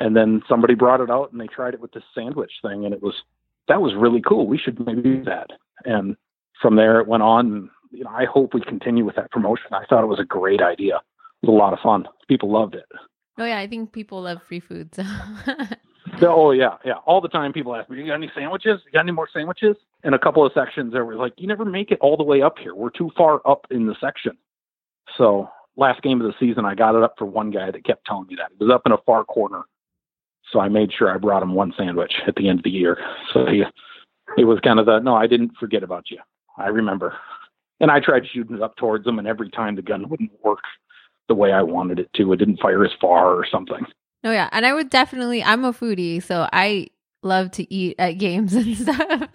[0.00, 2.94] And then somebody brought it out, and they tried it with this sandwich thing, and
[2.94, 3.14] it was
[3.68, 4.46] that was really cool.
[4.46, 5.50] We should maybe do that.
[5.84, 6.16] And
[6.60, 7.46] from there, it went on.
[7.46, 9.66] And, you know, I hope we continue with that promotion.
[9.72, 10.96] I thought it was a great idea.
[10.96, 12.06] It was a lot of fun.
[12.28, 12.86] People loved it.
[13.38, 14.94] Oh yeah, I think people love free food.
[14.94, 15.04] So.
[16.22, 16.94] oh yeah, yeah.
[17.06, 18.80] All the time people ask me, "You got any sandwiches?
[18.84, 21.64] You got any more sandwiches?" And a couple of sections, there were like, "You never
[21.64, 22.74] make it all the way up here.
[22.74, 24.36] We're too far up in the section."
[25.16, 28.04] So last game of the season, I got it up for one guy that kept
[28.06, 29.62] telling me that it was up in a far corner.
[30.52, 32.98] So I made sure I brought him one sandwich at the end of the year.
[33.32, 33.64] So he,
[34.36, 36.18] it was kind of the no, I didn't forget about you.
[36.56, 37.14] I remember,
[37.80, 40.60] and I tried shooting it up towards him, and every time the gun wouldn't work
[41.28, 42.32] the way I wanted it to.
[42.32, 43.86] It didn't fire as far or something.
[44.24, 45.44] Oh yeah, and I would definitely.
[45.44, 46.88] I'm a foodie, so I
[47.22, 49.28] love to eat at games and stuff.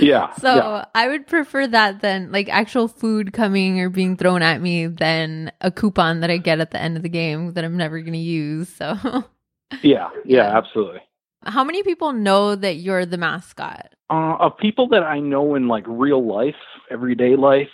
[0.00, 0.32] Yeah.
[0.34, 0.84] so yeah.
[0.94, 5.52] I would prefer that than like actual food coming or being thrown at me than
[5.60, 8.14] a coupon that I get at the end of the game that I'm never going
[8.14, 8.68] to use.
[8.68, 9.24] So.
[9.82, 11.00] yeah, yeah, absolutely.
[11.44, 13.92] How many people know that you're the mascot?
[14.10, 16.54] Uh, of people that I know in like real life,
[16.90, 17.68] everyday life,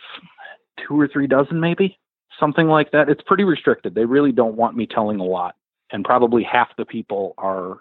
[0.87, 1.99] two or three dozen maybe,
[2.39, 3.09] something like that.
[3.09, 3.95] It's pretty restricted.
[3.95, 5.55] They really don't want me telling a lot,
[5.93, 7.79] and probably half the people are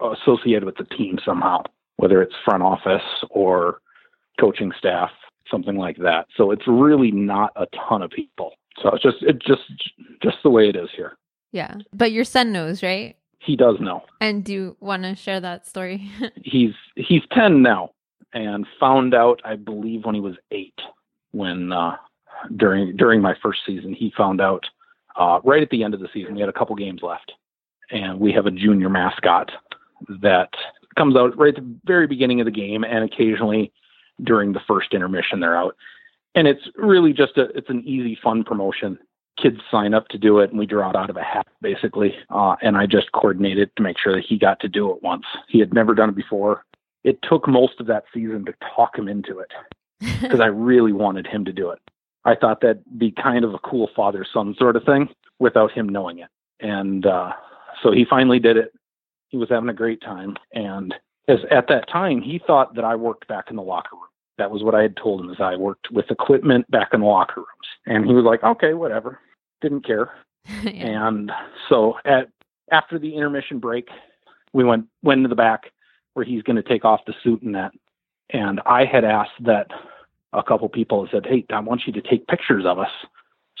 [0.00, 1.62] associated with the team somehow,
[1.96, 3.78] whether it's front office or
[4.38, 5.10] coaching staff,
[5.50, 6.26] something like that.
[6.36, 8.52] So it's really not a ton of people.
[8.82, 9.62] So it's just it's just
[10.22, 11.16] just the way it is here.
[11.52, 11.76] Yeah.
[11.92, 13.16] But your son knows, right?
[13.44, 14.02] He does know.
[14.20, 16.10] And do you want to share that story?
[16.42, 17.90] he's he's 10 now
[18.32, 20.72] and found out I believe when he was 8
[21.32, 21.96] when uh
[22.56, 24.64] during during my first season he found out
[25.16, 27.32] uh right at the end of the season we had a couple games left
[27.90, 29.50] and we have a junior mascot
[30.20, 30.50] that
[30.96, 33.72] comes out right at the very beginning of the game and occasionally
[34.22, 35.76] during the first intermission they're out
[36.34, 38.98] and it's really just a it's an easy fun promotion
[39.40, 42.14] kids sign up to do it and we draw it out of a hat basically
[42.30, 45.24] uh, and i just coordinated to make sure that he got to do it once
[45.48, 46.64] he had never done it before
[47.02, 49.52] it took most of that season to talk him into it
[50.22, 51.80] because i really wanted him to do it
[52.24, 55.88] i thought that'd be kind of a cool father son sort of thing without him
[55.88, 56.28] knowing it
[56.60, 57.32] and uh,
[57.82, 58.72] so he finally did it.
[59.28, 60.36] He was having a great time.
[60.52, 60.94] And
[61.28, 64.02] as at that time, he thought that I worked back in the locker room.
[64.38, 67.06] That was what I had told him is I worked with equipment back in the
[67.06, 67.68] locker rooms.
[67.86, 69.20] And he was like, okay, whatever.
[69.64, 70.12] Didn't care.
[70.62, 71.08] yeah.
[71.08, 71.32] And
[71.70, 72.28] so at
[72.70, 73.88] after the intermission break,
[74.52, 75.72] we went went into the back
[76.12, 77.72] where he's going to take off the suit and that.
[78.30, 79.68] And I had asked that
[80.34, 82.90] a couple people said, "Hey, I want you to take pictures of us."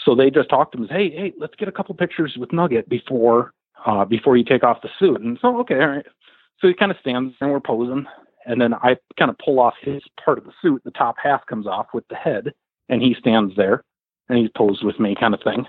[0.04, 0.88] So they just talked to him.
[0.88, 3.54] Hey, hey, let's get a couple pictures with Nugget before
[3.86, 5.22] uh, before you take off the suit.
[5.22, 6.06] And so, okay, all right.
[6.60, 8.04] So he kind of stands and we're posing.
[8.44, 10.82] And then I kind of pull off his part of the suit.
[10.84, 12.52] The top half comes off with the head.
[12.90, 13.82] And he stands there
[14.28, 15.66] and he's posed with me, kind of thing.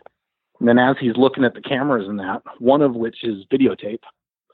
[0.59, 3.99] And then as he's looking at the cameras and that, one of which is videotape,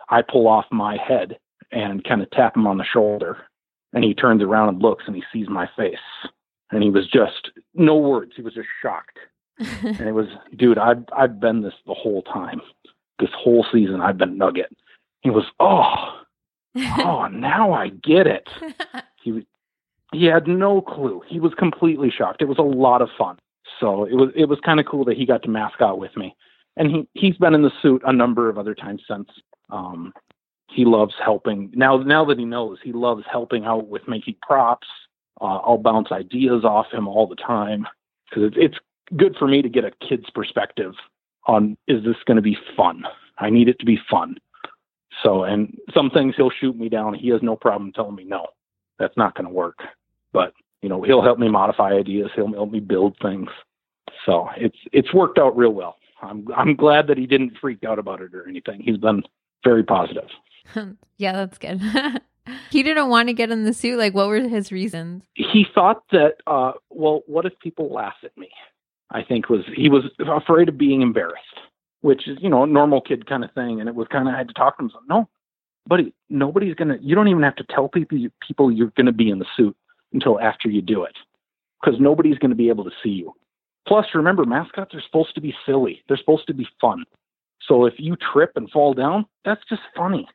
[0.10, 1.38] I pull off my head
[1.72, 3.38] and kind of tap him on the shoulder.
[3.94, 5.96] And he turns around and looks and he sees my face.
[6.72, 8.32] And he was just, no words.
[8.36, 9.20] He was just shocked.
[9.60, 12.62] and it was, dude, I've, I've been this the whole time
[13.22, 14.76] this whole season I've been Nugget.
[15.22, 16.20] He was, oh,
[16.76, 18.50] oh, now I get it.
[19.24, 19.44] He was
[20.12, 21.22] he had no clue.
[21.28, 22.42] He was completely shocked.
[22.42, 23.38] It was a lot of fun.
[23.80, 26.36] So it was it was kind of cool that he got to mascot with me,
[26.78, 29.30] and he he's been in the suit a number of other times since.
[29.70, 30.14] Um,
[30.70, 31.98] he loves helping now.
[31.98, 34.88] Now that he knows, he loves helping out with making props.
[35.42, 37.88] Uh, I'll bounce ideas off him all the time
[38.30, 38.78] because it's
[39.18, 40.94] good for me to get a kid's perspective
[41.48, 43.04] on is this going to be fun?
[43.40, 44.38] I need it to be fun.
[45.24, 47.14] So, and some things he'll shoot me down.
[47.14, 48.48] He has no problem telling me no,
[48.98, 49.80] that's not going to work.
[50.32, 52.30] But you know, he'll help me modify ideas.
[52.36, 53.50] He'll help me build things.
[54.26, 55.98] So it's it's worked out real well.
[56.22, 58.82] I'm I'm glad that he didn't freak out about it or anything.
[58.82, 59.24] He's been
[59.64, 60.30] very positive.
[61.18, 61.82] yeah, that's good.
[62.70, 63.98] he didn't want to get in the suit.
[63.98, 65.24] Like, what were his reasons?
[65.34, 68.50] He thought that, uh, well, what if people laugh at me?
[69.12, 71.60] I think was he was afraid of being embarrassed,
[72.02, 73.80] which is you know a normal kid kind of thing.
[73.80, 74.92] And it was kind of I had to talk to him.
[74.92, 75.28] So, No,
[75.88, 76.98] buddy, nobody's gonna.
[77.02, 79.76] You don't even have to tell people you, people you're gonna be in the suit
[80.14, 81.16] until after you do it,
[81.82, 83.34] because nobody's gonna be able to see you.
[83.88, 86.04] Plus, remember, mascots are supposed to be silly.
[86.08, 87.04] They're supposed to be fun.
[87.68, 90.28] So if you trip and fall down, that's just funny.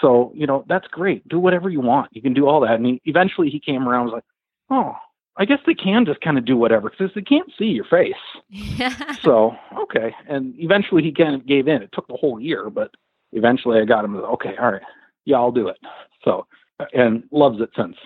[0.00, 1.26] So you know that's great.
[1.28, 2.10] Do whatever you want.
[2.12, 2.74] You can do all that.
[2.74, 4.02] And he, eventually, he came around.
[4.02, 4.24] and was like,
[4.70, 4.96] oh,
[5.36, 8.14] I guess they can just kind of do whatever because they can't see your face.
[8.48, 9.14] Yeah.
[9.22, 11.80] So okay, and eventually he kind of gave in.
[11.80, 12.90] It took the whole year, but
[13.32, 14.14] eventually I got him.
[14.14, 14.82] To, okay, all right,
[15.24, 15.76] yeah, I'll do it.
[16.24, 16.46] So
[16.92, 17.96] and loves it since.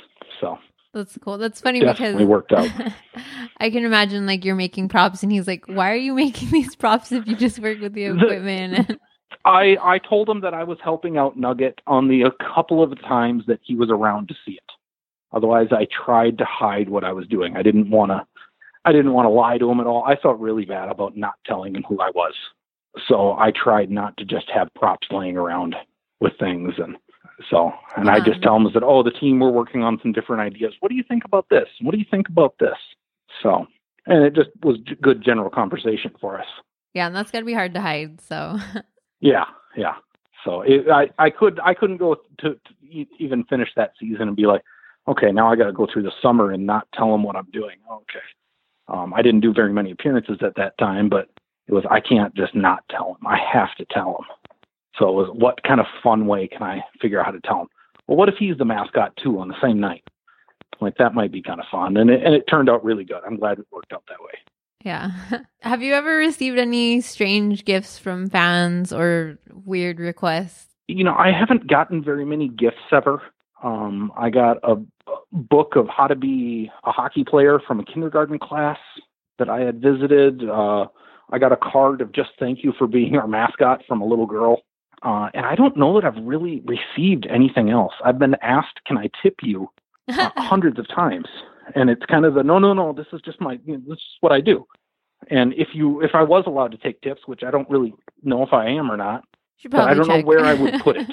[0.40, 0.58] So
[0.96, 1.36] that's cool.
[1.36, 2.70] That's funny Definitely because worked out.
[3.58, 6.74] I can imagine like you're making props, and he's like, "Why are you making these
[6.74, 8.98] props if you just work with the equipment?"
[9.44, 12.98] I I told him that I was helping out Nugget on the a couple of
[13.02, 14.72] times that he was around to see it.
[15.32, 17.56] Otherwise, I tried to hide what I was doing.
[17.56, 18.26] I didn't want to.
[18.84, 20.04] I didn't want to lie to him at all.
[20.04, 22.34] I felt really bad about not telling him who I was.
[23.08, 25.76] So I tried not to just have props laying around
[26.20, 26.96] with things and
[27.50, 30.42] so and I just tell them that oh the team we're working on some different
[30.42, 30.74] ideas.
[30.80, 31.68] What do you think about this?
[31.82, 32.78] What do you think about this?
[33.42, 33.66] So
[34.06, 36.46] and it just was good general conversation for us.
[36.94, 38.20] Yeah, and that's got to be hard to hide.
[38.20, 38.58] So.
[39.20, 39.44] yeah,
[39.76, 39.96] yeah.
[40.44, 44.36] So it, I I could I couldn't go to, to even finish that season and
[44.36, 44.62] be like,
[45.08, 47.50] okay, now I got to go through the summer and not tell them what I'm
[47.52, 47.76] doing.
[47.90, 48.24] Okay.
[48.88, 51.28] Um, I didn't do very many appearances at that time, but
[51.66, 53.26] it was I can't just not tell them.
[53.26, 54.24] I have to tell them.
[54.98, 57.62] So it was what kind of fun way can I figure out how to tell
[57.62, 57.68] him?
[58.06, 60.04] Well, what if he's the mascot too on the same night?
[60.80, 63.20] Like that might be kind of fun, and it, and it turned out really good.
[63.26, 64.32] I'm glad it worked out that way.
[64.84, 65.10] Yeah.
[65.62, 70.66] Have you ever received any strange gifts from fans or weird requests?
[70.86, 73.20] You know, I haven't gotten very many gifts ever.
[73.62, 74.76] Um, I got a
[75.32, 78.78] book of how to be a hockey player from a kindergarten class
[79.38, 80.48] that I had visited.
[80.48, 80.86] Uh,
[81.30, 84.26] I got a card of just thank you for being our mascot from a little
[84.26, 84.62] girl.
[85.06, 87.92] Uh, and I don't know that I've really received anything else.
[88.04, 89.70] I've been asked, can I tip you
[90.08, 91.28] uh, hundreds of times?
[91.76, 93.98] And it's kind of the, no, no, no, this is just my, you know, this
[93.98, 94.66] is what I do.
[95.30, 98.42] And if you, if I was allowed to take tips, which I don't really know
[98.42, 99.22] if I am or not,
[99.72, 100.24] I don't check.
[100.24, 101.08] know where I would put it.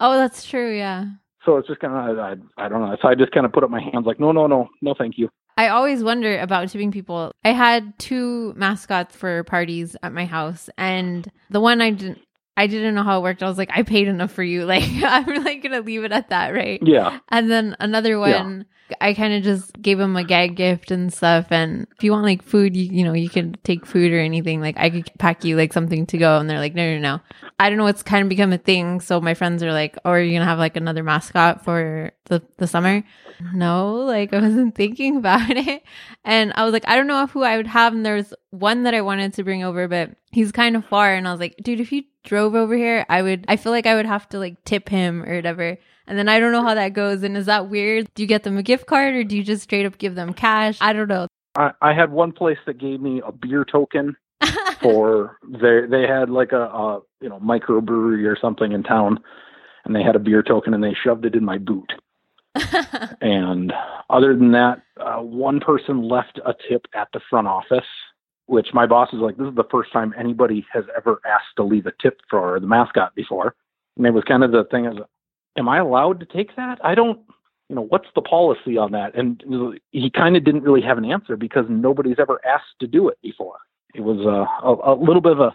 [0.00, 0.76] oh, that's true.
[0.76, 1.06] Yeah.
[1.44, 2.96] So it's just kind of, I, I don't know.
[3.00, 5.16] So I just kind of put up my hands like, no, no, no, no, thank
[5.16, 5.28] you.
[5.56, 7.30] I always wonder about tipping people.
[7.44, 12.18] I had two mascots for parties at my house, and the one I didn't.
[12.56, 13.42] I didn't know how it worked.
[13.42, 14.64] I was like, I paid enough for you.
[14.74, 16.80] Like, I'm really gonna leave it at that, right?
[16.82, 17.18] Yeah.
[17.28, 18.66] And then another one,
[19.00, 21.46] I kind of just gave him a gag gift and stuff.
[21.50, 24.60] And if you want like food, you, you know, you can take food or anything.
[24.60, 26.38] Like I could pack you like something to go.
[26.38, 27.20] And they're like, no, no, no.
[27.58, 27.86] I don't know.
[27.86, 29.00] It's kind of become a thing.
[29.00, 32.12] So my friends are like, oh, are you going to have like another mascot for
[32.26, 33.02] the, the summer?
[33.52, 35.82] No, like I wasn't thinking about it.
[36.24, 37.92] And I was like, I don't know who I would have.
[37.92, 41.14] And there's one that I wanted to bring over, but he's kind of far.
[41.14, 43.86] And I was like, dude, if you drove over here, I would, I feel like
[43.86, 45.78] I would have to like tip him or whatever.
[46.06, 47.22] And then I don't know how that goes.
[47.22, 48.12] And is that weird?
[48.14, 50.34] Do you get them a gift card or do you just straight up give them
[50.34, 50.78] cash?
[50.80, 51.28] I don't know.
[51.56, 54.16] I, I had one place that gave me a beer token
[54.82, 59.20] for they they had like a, a you know microbrewery or something in town,
[59.84, 61.92] and they had a beer token and they shoved it in my boot.
[63.20, 63.72] and
[64.10, 67.86] other than that, uh, one person left a tip at the front office,
[68.46, 71.64] which my boss is like, this is the first time anybody has ever asked to
[71.64, 73.54] leave a tip for the mascot before.
[73.96, 74.94] And it was kind of the thing is,
[75.56, 76.78] am I allowed to take that?
[76.84, 77.20] I don't,
[77.68, 79.14] you know, what's the policy on that?
[79.14, 79.42] And
[79.90, 83.18] he kind of didn't really have an answer because nobody's ever asked to do it
[83.22, 83.58] before.
[83.94, 85.54] It was a, a, a little bit of a,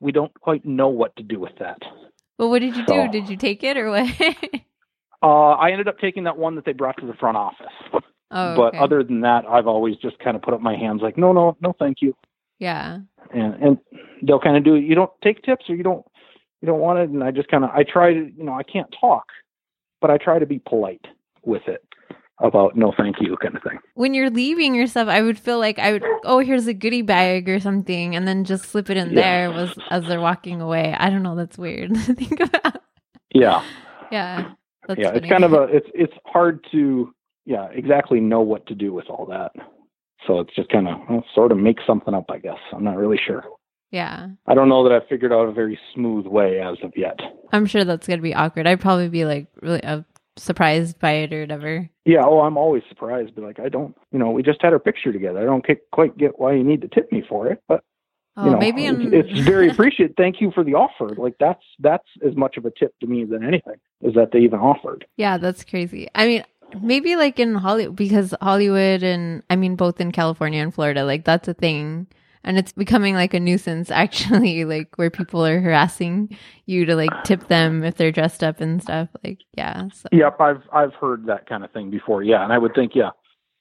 [0.00, 1.78] we don't quite know what to do with that.
[2.38, 3.12] Well, what did you so, do?
[3.12, 4.10] Did you take it or what?
[5.22, 8.02] uh, I ended up taking that one that they brought to the front office.
[8.30, 11.16] Oh, but other than that, I've always just kind of put up my hands like,
[11.16, 12.14] no, no, no, thank you.
[12.58, 12.98] Yeah.
[13.32, 13.78] And and
[14.22, 14.84] they'll kind of do it.
[14.84, 16.04] You don't take tips or you don't
[16.60, 17.10] you don't want it.
[17.10, 19.24] And I just kind of, I try to, you know, I can't talk,
[20.00, 21.04] but I try to be polite
[21.44, 21.82] with it
[22.40, 23.78] about no thank you kind of thing.
[23.94, 27.48] When you're leaving yourself I would feel like I would, oh, here's a goodie bag
[27.48, 29.22] or something, and then just slip it in yeah.
[29.22, 30.94] there was as they're walking away.
[30.98, 31.34] I don't know.
[31.34, 32.82] That's weird to think about.
[33.34, 33.64] Yeah.
[34.10, 34.52] Yeah.
[34.88, 35.08] yeah.
[35.08, 35.18] Funny.
[35.18, 37.12] It's kind of a, it's, it's hard to,
[37.44, 39.52] yeah, exactly know what to do with all that.
[40.26, 42.58] So it's just kind of well, sort of make something up, I guess.
[42.72, 43.44] I'm not really sure.
[43.90, 44.28] Yeah.
[44.46, 47.18] I don't know that I've figured out a very smooth way as of yet.
[47.52, 48.66] I'm sure that's going to be awkward.
[48.66, 50.02] I'd probably be like really uh,
[50.36, 51.88] surprised by it or whatever.
[52.04, 52.22] Yeah.
[52.24, 53.34] Oh, I'm always surprised.
[53.34, 55.40] But like, I don't, you know, we just had our picture together.
[55.40, 57.82] I don't quite get why you need to tip me for it, but.
[58.38, 60.14] Oh, you know, maybe it's, it's very appreciated.
[60.18, 61.14] Thank you for the offer.
[61.14, 64.40] Like that's that's as much of a tip to me than anything is that they
[64.40, 65.06] even offered.
[65.16, 66.08] Yeah, that's crazy.
[66.14, 66.44] I mean,
[66.82, 71.24] maybe like in Hollywood because Hollywood and I mean both in California and Florida, like
[71.24, 72.08] that's a thing
[72.46, 77.10] and it's becoming like a nuisance actually like where people are harassing you to like
[77.24, 80.08] tip them if they're dressed up and stuff like yeah so.
[80.12, 82.42] yep i've i've heard that kind of thing before yeah.
[82.42, 83.10] And i would think yeah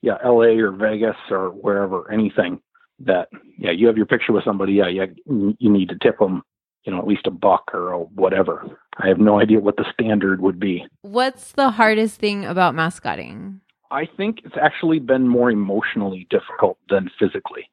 [0.02, 2.60] yeah la or vegas or wherever anything
[3.00, 6.44] that yeah you have your picture with somebody yeah yeah you need to tip them
[6.86, 8.66] you know at least a buck or whatever.
[8.98, 10.86] I have no idea what the standard would be.
[11.02, 13.60] What's the hardest thing about mascotting?
[13.92, 17.70] I think it's actually been more emotionally difficult than physically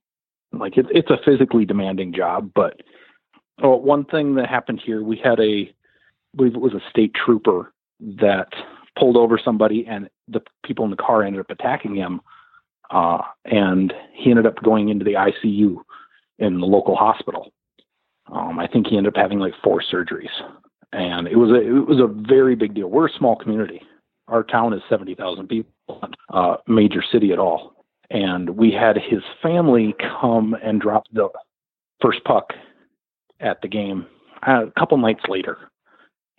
[0.53, 2.81] like it's it's a physically demanding job, but
[3.63, 7.13] oh, one thing that happened here, we had a, I believe it was a state
[7.15, 8.49] trooper that
[8.99, 12.21] pulled over somebody, and the people in the car ended up attacking him,
[12.91, 15.77] uh, and he ended up going into the ICU
[16.39, 17.53] in the local hospital.
[18.31, 20.31] Um, I think he ended up having like four surgeries,
[20.93, 22.89] and it was a it was a very big deal.
[22.89, 23.83] We're a small community.
[24.29, 25.73] Our town is seventy thousand people,
[26.33, 27.72] uh, major city at all
[28.13, 31.29] and we had his family come and drop the
[32.01, 32.53] first puck
[33.41, 34.07] at the game
[34.47, 35.57] uh, a couple nights later,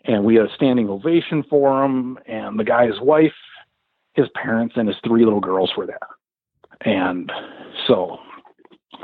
[0.05, 2.19] and we had a standing ovation for him.
[2.27, 3.33] And the guy's wife,
[4.13, 5.97] his parents, and his three little girls were there.
[6.81, 7.31] And
[7.87, 8.17] so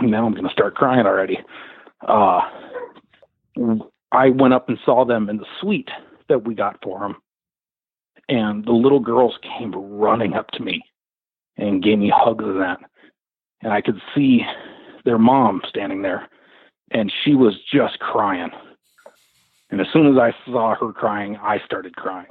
[0.01, 1.39] now I'm going to start crying already.
[2.07, 2.41] Uh,
[4.11, 5.89] I went up and saw them in the suite
[6.27, 7.15] that we got for him,
[8.27, 10.83] and the little girls came running up to me
[11.59, 12.79] and gave me hugs and that.
[13.61, 14.41] And I could see
[15.05, 16.27] their mom standing there,
[16.91, 18.49] and she was just crying.
[19.69, 22.27] And as soon as I saw her crying, I started crying.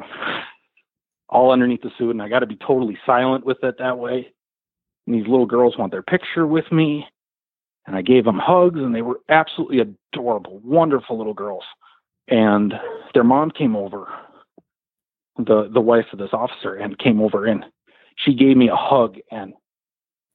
[1.28, 4.32] All underneath the suit, and I got to be totally silent with it that way.
[5.06, 7.06] And these little girls want their picture with me.
[7.86, 11.64] And I gave them hugs, and they were absolutely adorable, wonderful little girls.
[12.28, 12.74] And
[13.14, 14.08] their mom came over,
[15.38, 17.64] the the wife of this officer, and came over and
[18.24, 19.54] she gave me a hug, and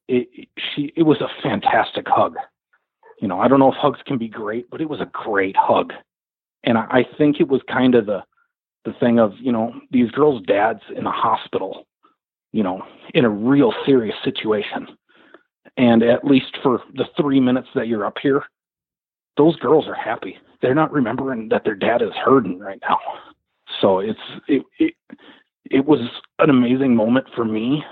[0.08, 2.36] it she it was a fantastic hug.
[3.20, 5.56] You know, I don't know if hugs can be great, but it was a great
[5.56, 5.92] hug
[6.64, 8.22] and I, I think it was kind of the
[8.84, 11.86] the thing of you know these girls' dads in a hospital,
[12.52, 12.82] you know,
[13.14, 14.88] in a real serious situation,
[15.76, 18.42] and at least for the three minutes that you're up here,
[19.36, 20.36] those girls are happy.
[20.60, 22.98] They're not remembering that their dad is hurting right now.
[23.80, 24.18] So it's
[24.48, 24.94] it, it
[25.70, 26.00] it was
[26.38, 27.82] an amazing moment for me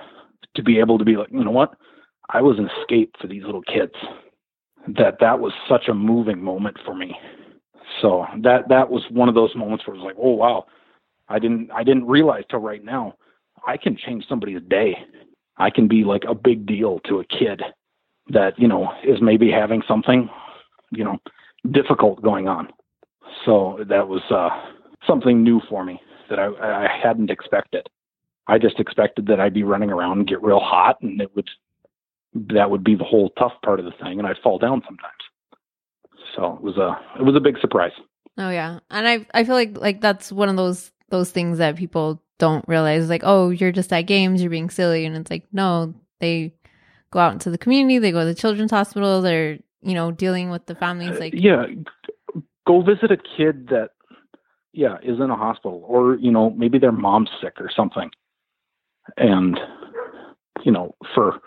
[0.54, 1.74] to be able to be like, you know what,
[2.30, 3.94] I was an escape for these little kids.
[4.88, 7.14] That that was such a moving moment for me.
[8.00, 10.66] So that that was one of those moments where it was like, oh wow,
[11.28, 13.14] I didn't I didn't realize till right now
[13.66, 14.96] I can change somebody's day.
[15.56, 17.62] I can be like a big deal to a kid
[18.28, 20.28] that you know is maybe having something
[20.90, 21.18] you know
[21.70, 22.68] difficult going on.
[23.46, 24.50] So that was uh,
[25.06, 26.00] something new for me
[26.32, 27.86] that I, I hadn't expected.
[28.48, 31.48] I just expected that I'd be running around and get real hot, and it would
[32.54, 35.12] that would be the whole tough part of the thing, and I'd fall down sometimes.
[36.34, 37.92] So it was a it was a big surprise.
[38.38, 41.76] Oh yeah, and I I feel like like that's one of those those things that
[41.76, 43.08] people don't realize.
[43.08, 46.54] Like, oh, you're just at games, you're being silly, and it's like, no, they
[47.10, 50.50] go out into the community, they go to the children's hospital, they're you know dealing
[50.50, 51.16] with the families.
[51.16, 51.66] Uh, like, yeah,
[52.66, 53.90] go visit a kid that
[54.72, 58.10] yeah is in a hospital, or you know maybe their mom's sick or something,
[59.16, 59.58] and
[60.64, 61.40] you know for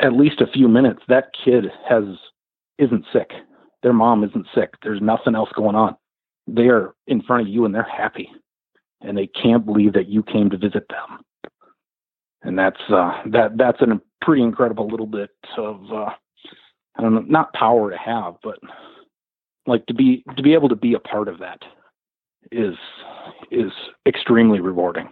[0.00, 2.04] at least a few minutes that kid has
[2.78, 3.30] isn't sick
[3.82, 4.74] their mom isn't sick.
[4.82, 5.96] There's nothing else going on.
[6.46, 8.30] They are in front of you and they're happy.
[9.00, 11.20] And they can't believe that you came to visit them.
[12.42, 16.10] And that's uh, that that's a pretty incredible little bit of uh,
[16.96, 18.58] I don't know, not power to have, but
[19.66, 21.60] like to be to be able to be a part of that
[22.50, 22.74] is
[23.50, 23.72] is
[24.06, 25.08] extremely rewarding.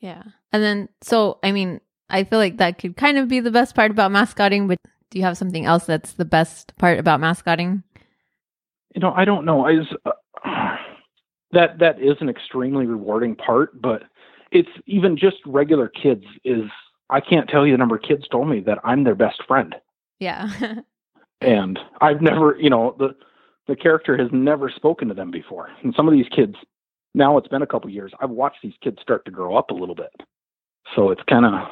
[0.00, 0.22] Yeah.
[0.52, 3.74] And then so I mean, I feel like that could kind of be the best
[3.74, 4.78] part about mascotting, but
[5.10, 7.82] do you have something else that's the best part about mascotting?
[8.96, 9.68] you know, I don't know.
[9.68, 10.76] Is uh,
[11.52, 14.04] that that is an extremely rewarding part, but
[14.50, 16.64] it's even just regular kids is
[17.10, 19.74] I can't tell you the number of kids told me that I'm their best friend.
[20.18, 20.50] Yeah.
[21.42, 23.14] and I've never, you know, the
[23.66, 25.70] the character has never spoken to them before.
[25.82, 26.56] And some of these kids
[27.16, 28.12] now it's been a couple years.
[28.20, 30.12] I've watched these kids start to grow up a little bit.
[30.94, 31.66] So it's kind of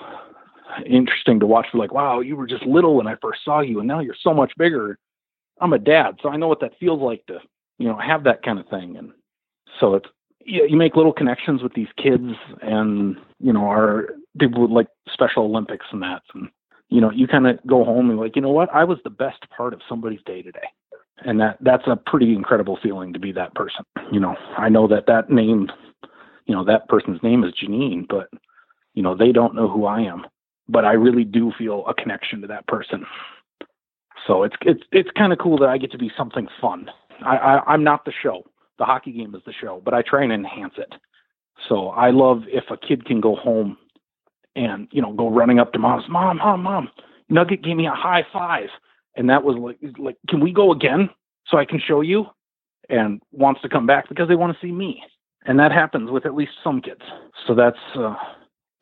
[0.86, 1.66] interesting to watch.
[1.74, 4.32] Like, wow, you were just little when I first saw you, and now you're so
[4.32, 4.99] much bigger.
[5.61, 7.38] I'm a dad, so I know what that feels like to,
[7.78, 8.97] you know, have that kind of thing.
[8.97, 9.12] And
[9.78, 10.09] so it's
[10.47, 12.32] you, make little connections with these kids,
[12.62, 14.09] and you know, our
[14.40, 16.49] people would like Special Olympics and that, and
[16.88, 19.11] you know, you kind of go home and like, you know what, I was the
[19.11, 20.68] best part of somebody's day today,
[21.18, 23.84] and that that's a pretty incredible feeling to be that person.
[24.12, 25.68] You know, I know that that name,
[26.46, 28.28] you know, that person's name is Janine, but
[28.94, 30.26] you know, they don't know who I am,
[30.68, 33.04] but I really do feel a connection to that person
[34.26, 36.90] so it's it's it's kind of cool that I get to be something fun.
[37.24, 38.44] I, I I'm not the show.
[38.78, 40.92] The hockey game is the show, but I try and enhance it.
[41.68, 43.76] So I love if a kid can go home
[44.56, 46.88] and you know go running up to mom's mom, mom, mom.
[47.28, 48.68] Nugget gave me a high five,
[49.16, 51.10] and that was like like can we go again
[51.46, 52.26] so I can show you?
[52.90, 55.02] And wants to come back because they want to see me,
[55.46, 57.00] and that happens with at least some kids.
[57.46, 58.14] So that's uh,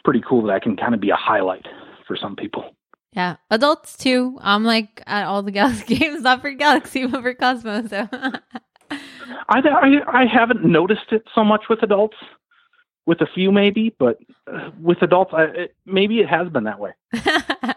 [0.04, 1.66] pretty cool that I can kind of be a highlight
[2.06, 2.74] for some people.
[3.12, 4.38] Yeah, adults too.
[4.40, 7.90] I'm like at all the Galaxy games, not for Galaxy, but for Cosmos.
[7.90, 8.08] So
[8.90, 8.98] I,
[9.48, 12.16] I I haven't noticed it so much with adults.
[13.04, 16.78] With a few, maybe, but uh, with adults, I, it, maybe it has been that
[16.78, 16.92] way.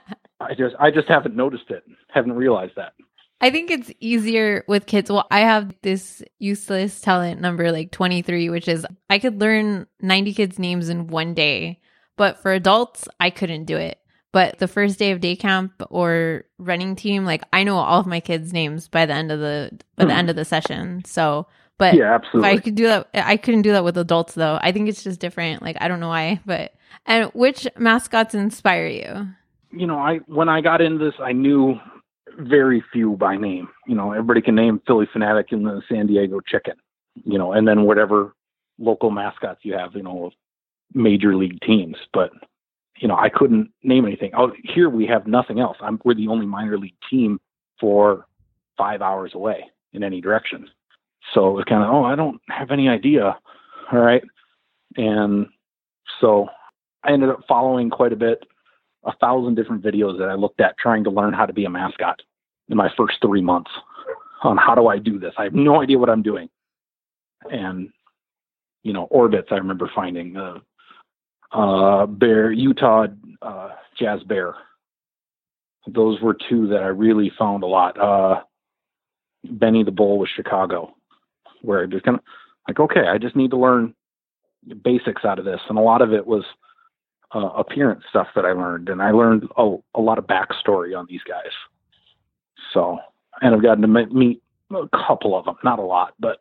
[0.50, 1.84] I just I just haven't noticed it.
[2.10, 2.94] Haven't realized that.
[3.42, 5.12] I think it's easier with kids.
[5.12, 10.34] Well, I have this useless talent number like 23, which is I could learn 90
[10.34, 11.82] kids' names in one day.
[12.18, 14.00] But for adults, I couldn't do it
[14.36, 18.06] but the first day of day camp or running team, like I know all of
[18.06, 20.20] my kids' names by the end of the by the hmm.
[20.20, 21.06] end of the session.
[21.06, 22.50] So, but yeah, absolutely.
[22.50, 23.08] I could do that.
[23.14, 24.60] I couldn't do that with adults though.
[24.62, 25.62] I think it's just different.
[25.62, 26.74] Like I don't know why, but
[27.06, 29.28] and which mascots inspire you?
[29.76, 31.80] You know, I when I got into this, I knew
[32.40, 33.68] very few by name.
[33.88, 36.76] You know, everybody can name Phillie Phanatic and the San Diego Chicken.
[37.24, 38.34] You know, and then whatever
[38.78, 39.96] local mascots you have.
[39.96, 40.32] You know,
[40.94, 42.32] major league teams, but
[42.98, 44.32] you know, I couldn't name anything.
[44.38, 45.78] Oh, here we have nothing else.
[45.82, 47.40] I'm, we're the only minor league team
[47.80, 48.26] for
[48.78, 50.70] five hours away in any direction.
[51.34, 53.38] So it was kind of, oh, I don't have any idea.
[53.92, 54.24] All right.
[54.96, 55.48] And
[56.22, 56.48] so
[57.04, 58.44] I ended up following quite a bit,
[59.06, 61.70] a thousand different videos that I looked at trying to learn how to be a
[61.70, 62.22] mascot
[62.70, 63.72] in my first three months
[64.44, 65.34] on how do I do this?
[65.38, 66.50] I have no idea what I'm doing.
[67.52, 67.90] And,
[68.84, 70.60] you know, orbits I remember finding, uh,
[71.52, 73.08] uh, Bear, Utah
[73.42, 74.56] uh, Jazz Bear.
[75.88, 78.00] Those were two that I really found a lot.
[78.00, 78.42] Uh,
[79.44, 80.96] Benny the Bull with Chicago,
[81.62, 82.24] where I just kind of
[82.68, 83.94] like, okay, I just need to learn
[84.84, 86.44] basics out of this, and a lot of it was
[87.36, 91.06] uh, appearance stuff that I learned, and I learned a, a lot of backstory on
[91.10, 91.52] these guys.
[92.74, 92.98] So,
[93.42, 96.38] and I've gotten to meet a couple of them, not a lot, but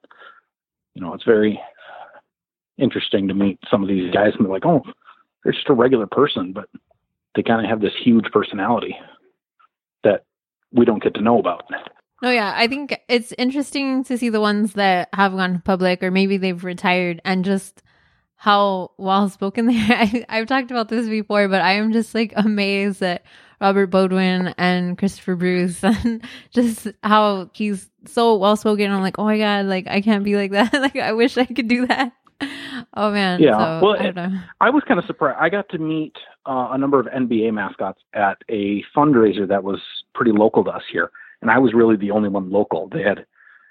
[0.94, 1.60] you know, it's very
[2.78, 4.82] interesting to meet some of these guys and be like, oh,
[5.42, 6.68] they're just a regular person, but
[7.34, 8.96] they kind of have this huge personality
[10.04, 10.24] that
[10.72, 11.64] we don't get to know about.
[12.22, 16.10] Oh yeah, I think it's interesting to see the ones that have gone public or
[16.10, 17.82] maybe they've retired and just
[18.44, 19.86] how well spoken they are.
[19.88, 23.24] I, I've talked about this before, but I am just like amazed that
[23.58, 28.90] Robert Bodwin and Christopher Bruce and just how he's so well spoken.
[28.90, 30.72] I'm like, oh my god, like I can't be like that.
[30.78, 32.12] like I wish I could do that.
[32.92, 33.40] oh man.
[33.40, 33.80] Yeah.
[33.80, 35.38] So, well, I, I, was kind of surprised.
[35.40, 36.12] I got to meet
[36.44, 39.80] uh, a number of NBA mascots at a fundraiser that was
[40.14, 42.90] pretty local to us here, and I was really the only one local.
[42.92, 43.24] They had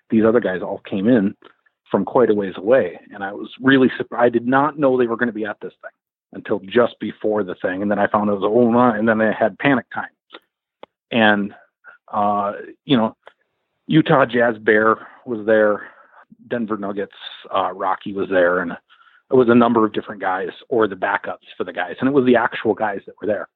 [0.10, 1.36] these other guys all came in
[1.94, 4.24] from quite a ways away, and I was really surprised.
[4.24, 5.92] I did not know they were going to be at this thing
[6.34, 9.20] until just before the thing, and then I found it was oh my, and then
[9.20, 10.10] they had panic time,
[11.12, 11.54] and
[12.12, 13.16] uh, you know,
[13.86, 15.84] Utah Jazz Bear was there
[16.48, 17.14] Denver Nuggets,
[17.56, 21.46] uh, Rocky was there, and it was a number of different guys or the backups
[21.56, 23.48] for the guys, and it was the actual guys that were there.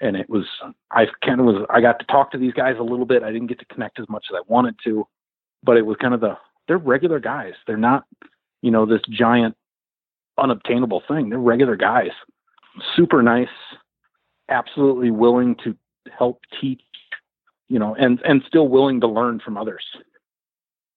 [0.00, 0.44] And it was
[0.92, 3.24] I kind of was I got to talk to these guys a little bit.
[3.24, 5.04] I didn't get to connect as much as I wanted to,
[5.64, 6.36] but it was kind of the
[6.70, 7.54] they're regular guys.
[7.66, 8.04] They're not
[8.62, 9.56] you know this giant
[10.38, 11.28] unobtainable thing.
[11.28, 12.12] They're regular guys,
[12.94, 13.48] super nice,
[14.48, 15.76] absolutely willing to
[16.16, 16.82] help teach,
[17.68, 19.84] you know, and and still willing to learn from others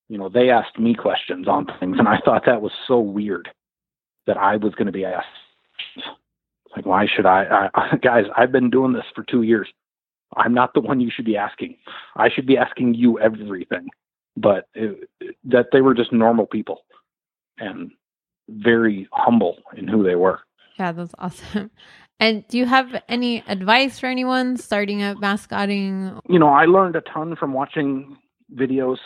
[0.09, 3.49] you know, they asked me questions on things, and I thought that was so weird
[4.27, 5.25] that I was going to be asked.
[6.75, 7.95] Like, why should I, I?
[7.97, 9.67] Guys, I've been doing this for two years.
[10.35, 11.77] I'm not the one you should be asking.
[12.15, 13.87] I should be asking you everything.
[14.35, 15.09] But it,
[15.45, 16.85] that they were just normal people
[17.57, 17.91] and
[18.49, 20.39] very humble in who they were.
[20.77, 21.71] Yeah, that's awesome.
[22.19, 26.21] And do you have any advice for anyone starting out mascotting?
[26.29, 28.17] You know, I learned a ton from watching
[28.55, 28.99] videos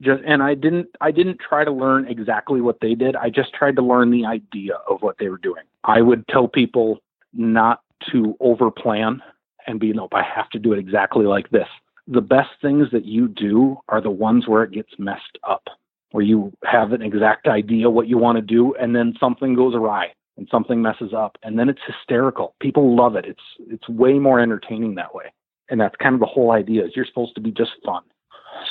[0.00, 3.16] just and I didn't I didn't try to learn exactly what they did.
[3.16, 5.64] I just tried to learn the idea of what they were doing.
[5.84, 7.00] I would tell people
[7.32, 7.82] not
[8.12, 9.20] to over plan
[9.66, 11.68] and be nope, I have to do it exactly like this.
[12.10, 15.64] The best things that you do are the ones where it gets messed up,
[16.12, 19.74] where you have an exact idea what you want to do and then something goes
[19.74, 22.54] awry and something messes up and then it's hysterical.
[22.60, 23.26] People love it.
[23.26, 25.26] It's it's way more entertaining that way.
[25.68, 28.02] And that's kind of the whole idea is you're supposed to be just fun.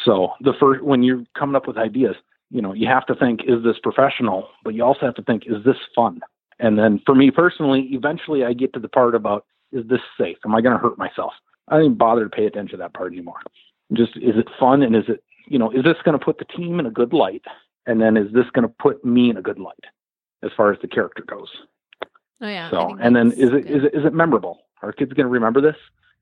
[0.04, 2.16] So the first when you're coming up with ideas,
[2.50, 4.48] you know, you have to think, is this professional?
[4.64, 6.22] But you also have to think, is this fun?
[6.60, 10.38] And then for me personally, eventually I get to the part about, is this safe?
[10.46, 11.34] Am I going to hurt myself?
[11.68, 13.40] I don't even bother to pay attention to that part anymore.
[13.94, 14.84] Just, is it fun?
[14.84, 17.14] And is it, you know, is this going to put the team in a good
[17.14, 17.44] light?
[17.86, 19.86] And then is this going to put me in a good light
[20.44, 21.50] as far as the character goes?
[22.42, 22.70] Oh yeah.
[22.70, 24.60] So, and then is it, is it, is it memorable?
[24.82, 25.76] Are kids going to remember this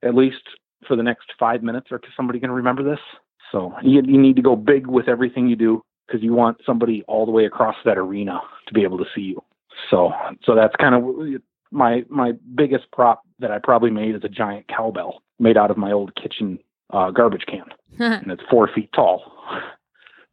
[0.04, 0.44] at least
[0.88, 1.88] for the next five minutes?
[1.92, 3.00] Or is somebody going to remember this?
[3.52, 7.04] So you, you need to go big with everything you do because you want somebody
[7.08, 9.44] all the way across that arena to be able to see you.
[9.90, 10.12] So
[10.44, 11.42] so that's kind of
[11.72, 15.78] my my biggest prop that I probably made is a giant cowbell made out of
[15.78, 16.60] my old kitchen
[16.92, 17.66] uh, garbage can,
[18.00, 19.32] and it's four feet tall,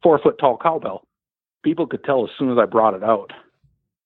[0.01, 1.05] four foot tall cowbell.
[1.63, 3.31] People could tell as soon as I brought it out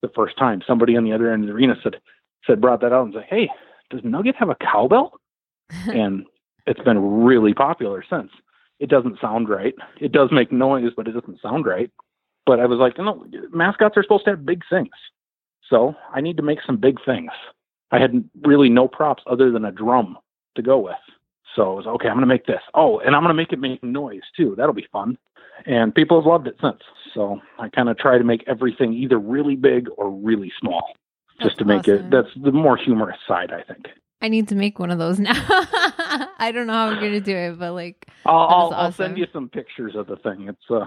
[0.01, 0.61] the first time.
[0.65, 1.97] Somebody on the other end of the arena said
[2.45, 3.49] said brought that out and said, "Hey,
[3.89, 5.19] does Nugget have a cowbell?"
[5.87, 6.25] and
[6.65, 8.31] it's been really popular since
[8.79, 9.73] it doesn't sound right.
[9.99, 11.91] It does make noise, but it doesn't sound right.
[12.45, 14.91] But I was like, no, mascots are supposed to have big things.
[15.69, 17.31] So I need to make some big things.
[17.91, 20.17] I had really no props other than a drum
[20.58, 20.95] to go with.
[21.55, 22.08] So it was okay.
[22.08, 22.62] I'm going to make this.
[22.74, 24.53] Oh, and I'm going to make it make noise too.
[24.55, 25.18] That'll be fun.
[25.66, 26.82] And people have loved it since.
[27.16, 30.93] So I kind of try to make everything either really big or really small,
[31.39, 31.95] that's just to make awesome.
[31.95, 32.12] it.
[32.12, 33.88] That's the more humorous side, I think.
[34.22, 35.34] I need to make one of those now.
[35.36, 38.78] I don't know how I'm going to do it, but like, I'll, I'll, awesome.
[38.78, 40.47] I'll, send you some pictures of the thing.
[40.47, 40.86] It's uh,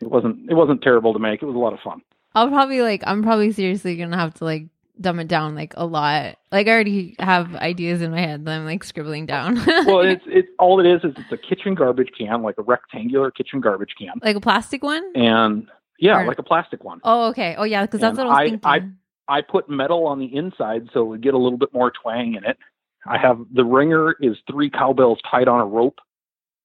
[0.00, 1.42] it wasn't it wasn't terrible to make.
[1.42, 2.00] It was a lot of fun.
[2.34, 4.66] I'll probably like I'm probably seriously gonna have to like
[5.00, 6.36] dumb it down like a lot.
[6.52, 9.54] Like I already have ideas in my head that I'm like scribbling down.
[9.86, 13.30] well, it's it's all it is is it's a kitchen garbage can, like a rectangular
[13.30, 15.04] kitchen garbage can, like a plastic one.
[15.14, 15.68] And
[15.98, 16.26] yeah, or...
[16.26, 17.00] like a plastic one.
[17.04, 17.54] Oh, okay.
[17.56, 18.96] Oh, yeah, because that's what I was I, thinking.
[19.28, 21.90] I I put metal on the inside so it would get a little bit more
[21.90, 22.58] twang in it.
[23.06, 25.98] I have the ringer is three cowbells tied on a rope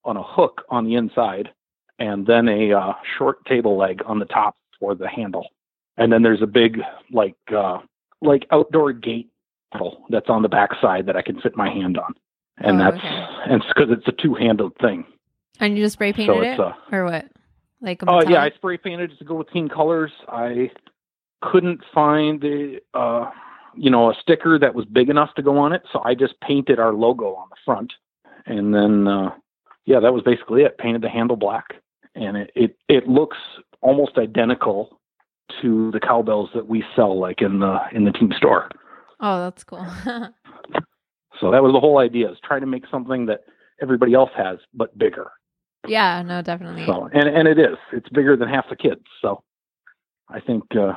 [0.04, 1.50] on a hook on the inside,
[1.98, 5.48] and then a uh, short table leg on the top for the handle.
[5.96, 6.80] And then there's a big
[7.12, 7.78] like uh,
[8.22, 9.30] like outdoor gate
[10.08, 12.14] that's on the back side that I can fit my hand on,
[12.58, 13.52] and oh, that's okay.
[13.52, 15.04] and because it's a two handled thing.
[15.60, 17.26] And you just spray painted so it, uh, or what?
[17.80, 20.12] Like oh uh, yeah, I spray painted it to go with team colors.
[20.28, 20.70] I
[21.42, 23.30] couldn't find the uh,
[23.74, 26.40] you know a sticker that was big enough to go on it, so I just
[26.40, 27.92] painted our logo on the front,
[28.46, 29.30] and then uh,
[29.86, 30.78] yeah, that was basically it.
[30.78, 31.74] Painted the handle black,
[32.14, 33.38] and it it, it looks
[33.80, 34.99] almost identical
[35.62, 38.68] to the cowbells that we sell like in the in the team store.
[39.20, 39.86] Oh, that's cool.
[41.40, 43.40] so that was the whole idea is trying to make something that
[43.82, 45.30] everybody else has but bigger.
[45.86, 46.86] Yeah, no, definitely.
[46.86, 47.76] So and and it is.
[47.92, 49.02] It's bigger than half the kids.
[49.22, 49.42] So
[50.28, 50.92] I think uh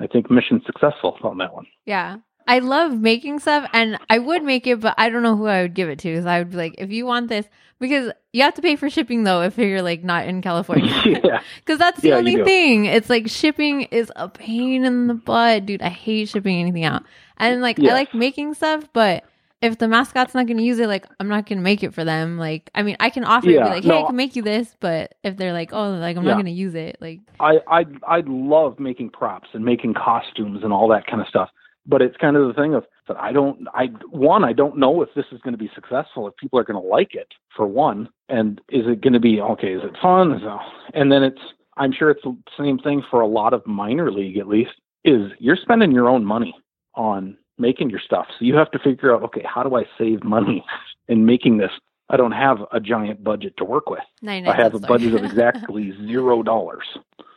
[0.00, 1.66] I think mission successful on that one.
[1.84, 2.16] Yeah.
[2.46, 5.62] I love making stuff and I would make it, but I don't know who I
[5.62, 6.08] would give it to.
[6.08, 7.46] Because I would be like, if you want this,
[7.78, 10.92] because you have to pay for shipping though if you're like not in California.
[11.04, 11.42] yeah.
[11.58, 12.86] Because that's the yeah, only thing.
[12.86, 15.82] It's like shipping is a pain in the butt, dude.
[15.82, 17.02] I hate shipping anything out.
[17.36, 17.90] And like, yeah.
[17.90, 19.24] I like making stuff, but
[19.62, 21.94] if the mascot's not going to use it, like I'm not going to make it
[21.94, 22.38] for them.
[22.38, 24.36] Like, I mean, I can offer yeah, it, be like, hey, no, I can make
[24.36, 26.30] you this, but if they're like, oh, like I'm yeah.
[26.30, 30.60] not going to use it, like I I I love making props and making costumes
[30.62, 31.50] and all that kind of stuff
[31.86, 32.84] but it's kind of the thing of
[33.18, 36.36] I don't I one I don't know if this is going to be successful if
[36.36, 39.74] people are going to like it for one and is it going to be okay
[39.74, 40.40] is it fun?
[40.42, 40.58] So,
[40.94, 41.40] and then it's
[41.76, 44.72] I'm sure it's the same thing for a lot of minor league at least
[45.04, 46.54] is you're spending your own money
[46.94, 48.26] on making your stuff.
[48.38, 50.64] So you have to figure out okay how do I save money
[51.08, 51.70] in making this?
[52.08, 54.02] I don't have a giant budget to work with.
[54.50, 56.84] I have a budget of exactly zero dollars.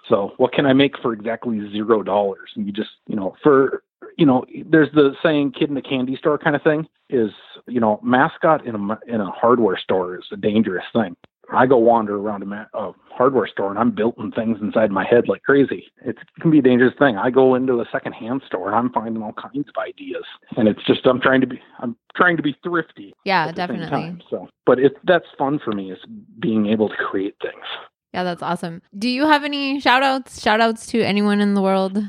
[0.08, 2.50] So what can I make for exactly zero dollars?
[2.56, 3.84] And you just, you know, for
[4.18, 6.88] you know, there's the saying "kid in the candy store" kind of thing.
[7.10, 7.32] Is
[7.68, 11.16] you know, mascot in a in a hardware store is a dangerous thing.
[11.52, 15.04] I go wander around a, ma- a hardware store and I'm building things inside my
[15.04, 15.92] head like crazy.
[16.06, 17.18] It can be a dangerous thing.
[17.18, 20.24] I go into a secondhand store and I'm finding all kinds of ideas,
[20.58, 23.14] and it's just I'm trying to be I'm trying to be thrifty.
[23.26, 23.90] Yeah, definitely.
[23.90, 26.00] Time, so, but it that's fun for me is
[26.40, 27.66] being able to create things.
[28.14, 28.82] Yeah, that's awesome.
[28.98, 30.42] Do you have any shout outs?
[30.42, 32.04] Shout outs to anyone in the world?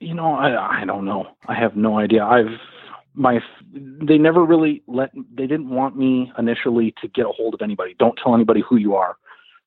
[0.00, 1.26] You know, I I don't know.
[1.48, 2.24] I have no idea.
[2.24, 2.58] I've
[3.14, 3.40] my
[3.72, 7.96] they never really let they didn't want me initially to get a hold of anybody.
[7.98, 9.16] Don't tell anybody who you are.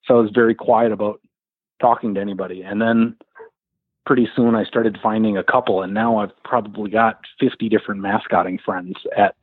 [0.05, 1.19] So I was very quiet about
[1.81, 2.61] talking to anybody.
[2.61, 3.15] And then
[4.05, 8.59] pretty soon I started finding a couple and now I've probably got 50 different mascotting
[8.63, 9.35] friends at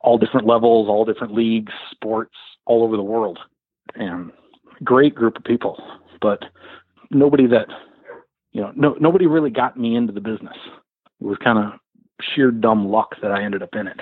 [0.00, 2.34] all different levels, all different leagues, sports
[2.66, 3.38] all over the world.
[3.94, 4.32] And
[4.82, 5.82] great group of people,
[6.20, 6.44] but
[7.10, 7.68] nobody that
[8.54, 10.56] you know, no nobody really got me into the business.
[11.20, 11.78] It was kind of
[12.34, 14.00] sheer dumb luck that I ended up in it.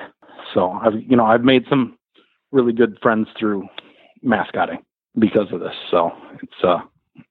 [0.54, 1.98] So I've you know I've made some
[2.52, 3.66] really good friends through
[4.22, 4.78] mascotting
[5.18, 5.74] because of this.
[5.90, 6.10] So
[6.42, 6.78] it's uh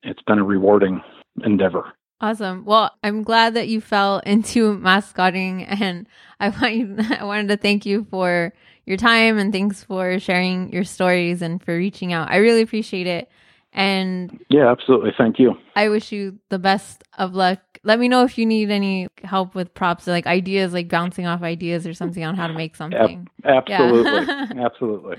[0.04, 1.02] it's been a rewarding
[1.46, 1.94] endeavor.
[2.20, 2.66] Awesome.
[2.66, 6.08] Well, I'm glad that you fell into mascotting and
[6.40, 8.54] I want you, I wanted to thank you for
[8.86, 12.32] your time and thanks for sharing your stories and for reaching out.
[12.32, 13.30] I really appreciate it.
[13.74, 15.12] And yeah, absolutely.
[15.18, 15.56] Thank you.
[15.76, 17.60] I wish you the best of luck.
[17.84, 21.42] Let me know if you need any help with props, like ideas, like bouncing off
[21.42, 23.28] ideas or something on how to make something.
[23.46, 24.12] absolutely.
[24.12, 24.48] Yeah.
[24.66, 25.18] absolutely.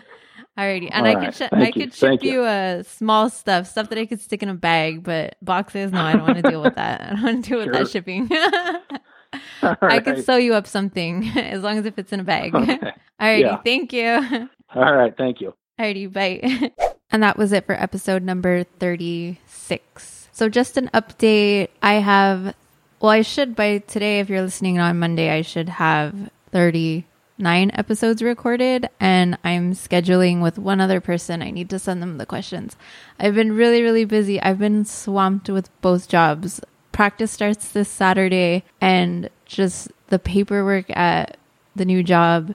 [0.59, 1.25] Alrighty, and All I right.
[1.25, 1.73] could sh- I you.
[1.73, 5.03] could ship Thank you, uh, small stuff, stuff that I could stick in a bag,
[5.03, 7.01] but boxes, no, I don't want to deal with that.
[7.11, 8.29] I don't want to deal with that shipping.
[9.63, 12.55] I could sew you up something as long as if it's in a bag.
[12.55, 12.79] Okay.
[13.19, 13.63] Alrighty, yeah.
[13.65, 14.49] thank you.
[14.75, 15.55] All right, thank you.
[15.81, 16.89] Alrighty, bye.
[17.13, 20.29] And that was it for episode number 36.
[20.33, 21.69] So just an update.
[21.83, 22.55] I have,
[23.01, 28.23] well, I should by today, if you're listening on Monday, I should have 39 episodes
[28.23, 31.43] recorded and I'm scheduling with one other person.
[31.43, 32.77] I need to send them the questions.
[33.21, 34.41] I've been really, really busy.
[34.41, 36.63] I've been swamped with both jobs.
[36.93, 41.37] Practice starts this Saturday and just the paperwork at
[41.77, 42.55] the new job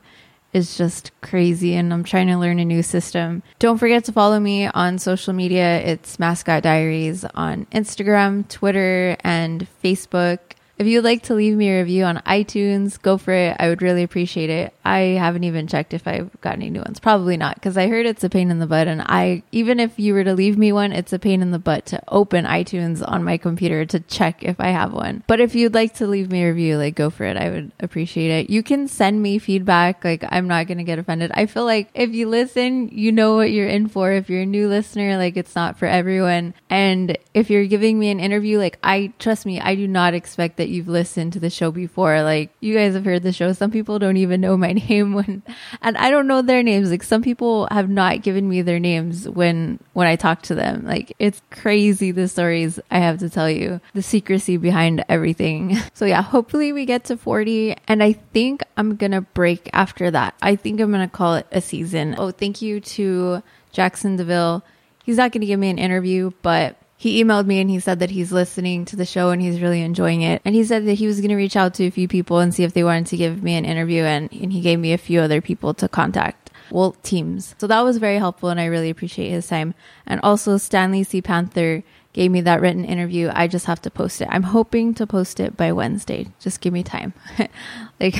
[0.54, 3.43] is just crazy and I'm trying to learn a new system.
[3.60, 5.80] Don't forget to follow me on social media.
[5.82, 10.39] It's Mascot Diaries on Instagram, Twitter, and Facebook.
[10.78, 13.58] If you'd like to leave me a review on iTunes, go for it.
[13.60, 14.74] I would really appreciate it.
[14.88, 17.02] I haven't even checked if I've got any new ones.
[17.02, 18.88] Probably not, because I heard it's a pain in the butt.
[18.88, 21.60] And I, even if you were to leave me one, it's a pain in the
[21.60, 25.24] butt to open iTunes on my computer to check if I have one.
[25.28, 27.36] But if you'd like to leave me a review, like go for it.
[27.36, 28.50] I would appreciate it.
[28.50, 30.06] You can send me feedback.
[30.06, 31.32] Like I'm not going to get offended.
[31.34, 34.14] I feel like if you listen, you know what you're in for.
[34.14, 36.54] If you're a new listener, like it's not for everyone.
[36.70, 40.56] And if you're giving me an interview, like I trust me, I do not expect
[40.58, 42.22] that you've listened to the show before.
[42.22, 43.52] Like you guys have heard the show.
[43.52, 45.44] Some people don't even know my name when,
[45.82, 46.92] and I don't know their names.
[46.92, 50.86] Like some people have not given me their names when, when I talk to them.
[50.86, 55.78] Like it's crazy the stories I have to tell you, the secrecy behind everything.
[55.94, 60.12] So yeah, hopefully we get to 40 and I think I'm going to break after
[60.12, 60.36] that.
[60.44, 62.14] I think I'm going to call it a season.
[62.20, 63.42] Oh, thank you to
[63.74, 64.64] Jaxson de Ville.
[65.04, 68.00] He's not going to give me an interview, but he emailed me and he said
[68.00, 70.41] that he's listening to the show and he's really enjoying it.
[70.43, 72.54] And he said that he was going to reach out to a few people and
[72.54, 74.02] see if they wanted to give me an interview.
[74.02, 76.50] And, and he gave me a few other people to contact.
[76.72, 77.54] Well, teams.
[77.60, 79.76] So that was very helpful and I really appreciate his time.
[80.08, 81.22] And also Stanley C.
[81.22, 81.84] Panther
[82.14, 83.30] gave me that written interview.
[83.32, 84.28] I just have to post it.
[84.32, 86.30] I'm hoping to post it by Wednesday.
[86.39, 87.14] Just give me time.
[88.00, 88.16] like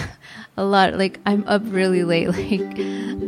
[0.58, 0.96] a lot.
[0.96, 2.28] Like, I'm up really late.
[2.38, 2.80] Like,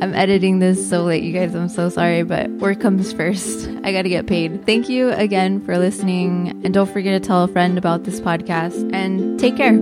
[0.02, 1.54] I'm editing this so late, you guys.
[1.54, 3.68] I'm so sorry, but work comes first.
[3.84, 4.66] I got to get paid.
[4.66, 6.62] Thank you again for listening.
[6.64, 8.94] And don't forget to tell a friend about this podcast.
[8.94, 9.78] And take care.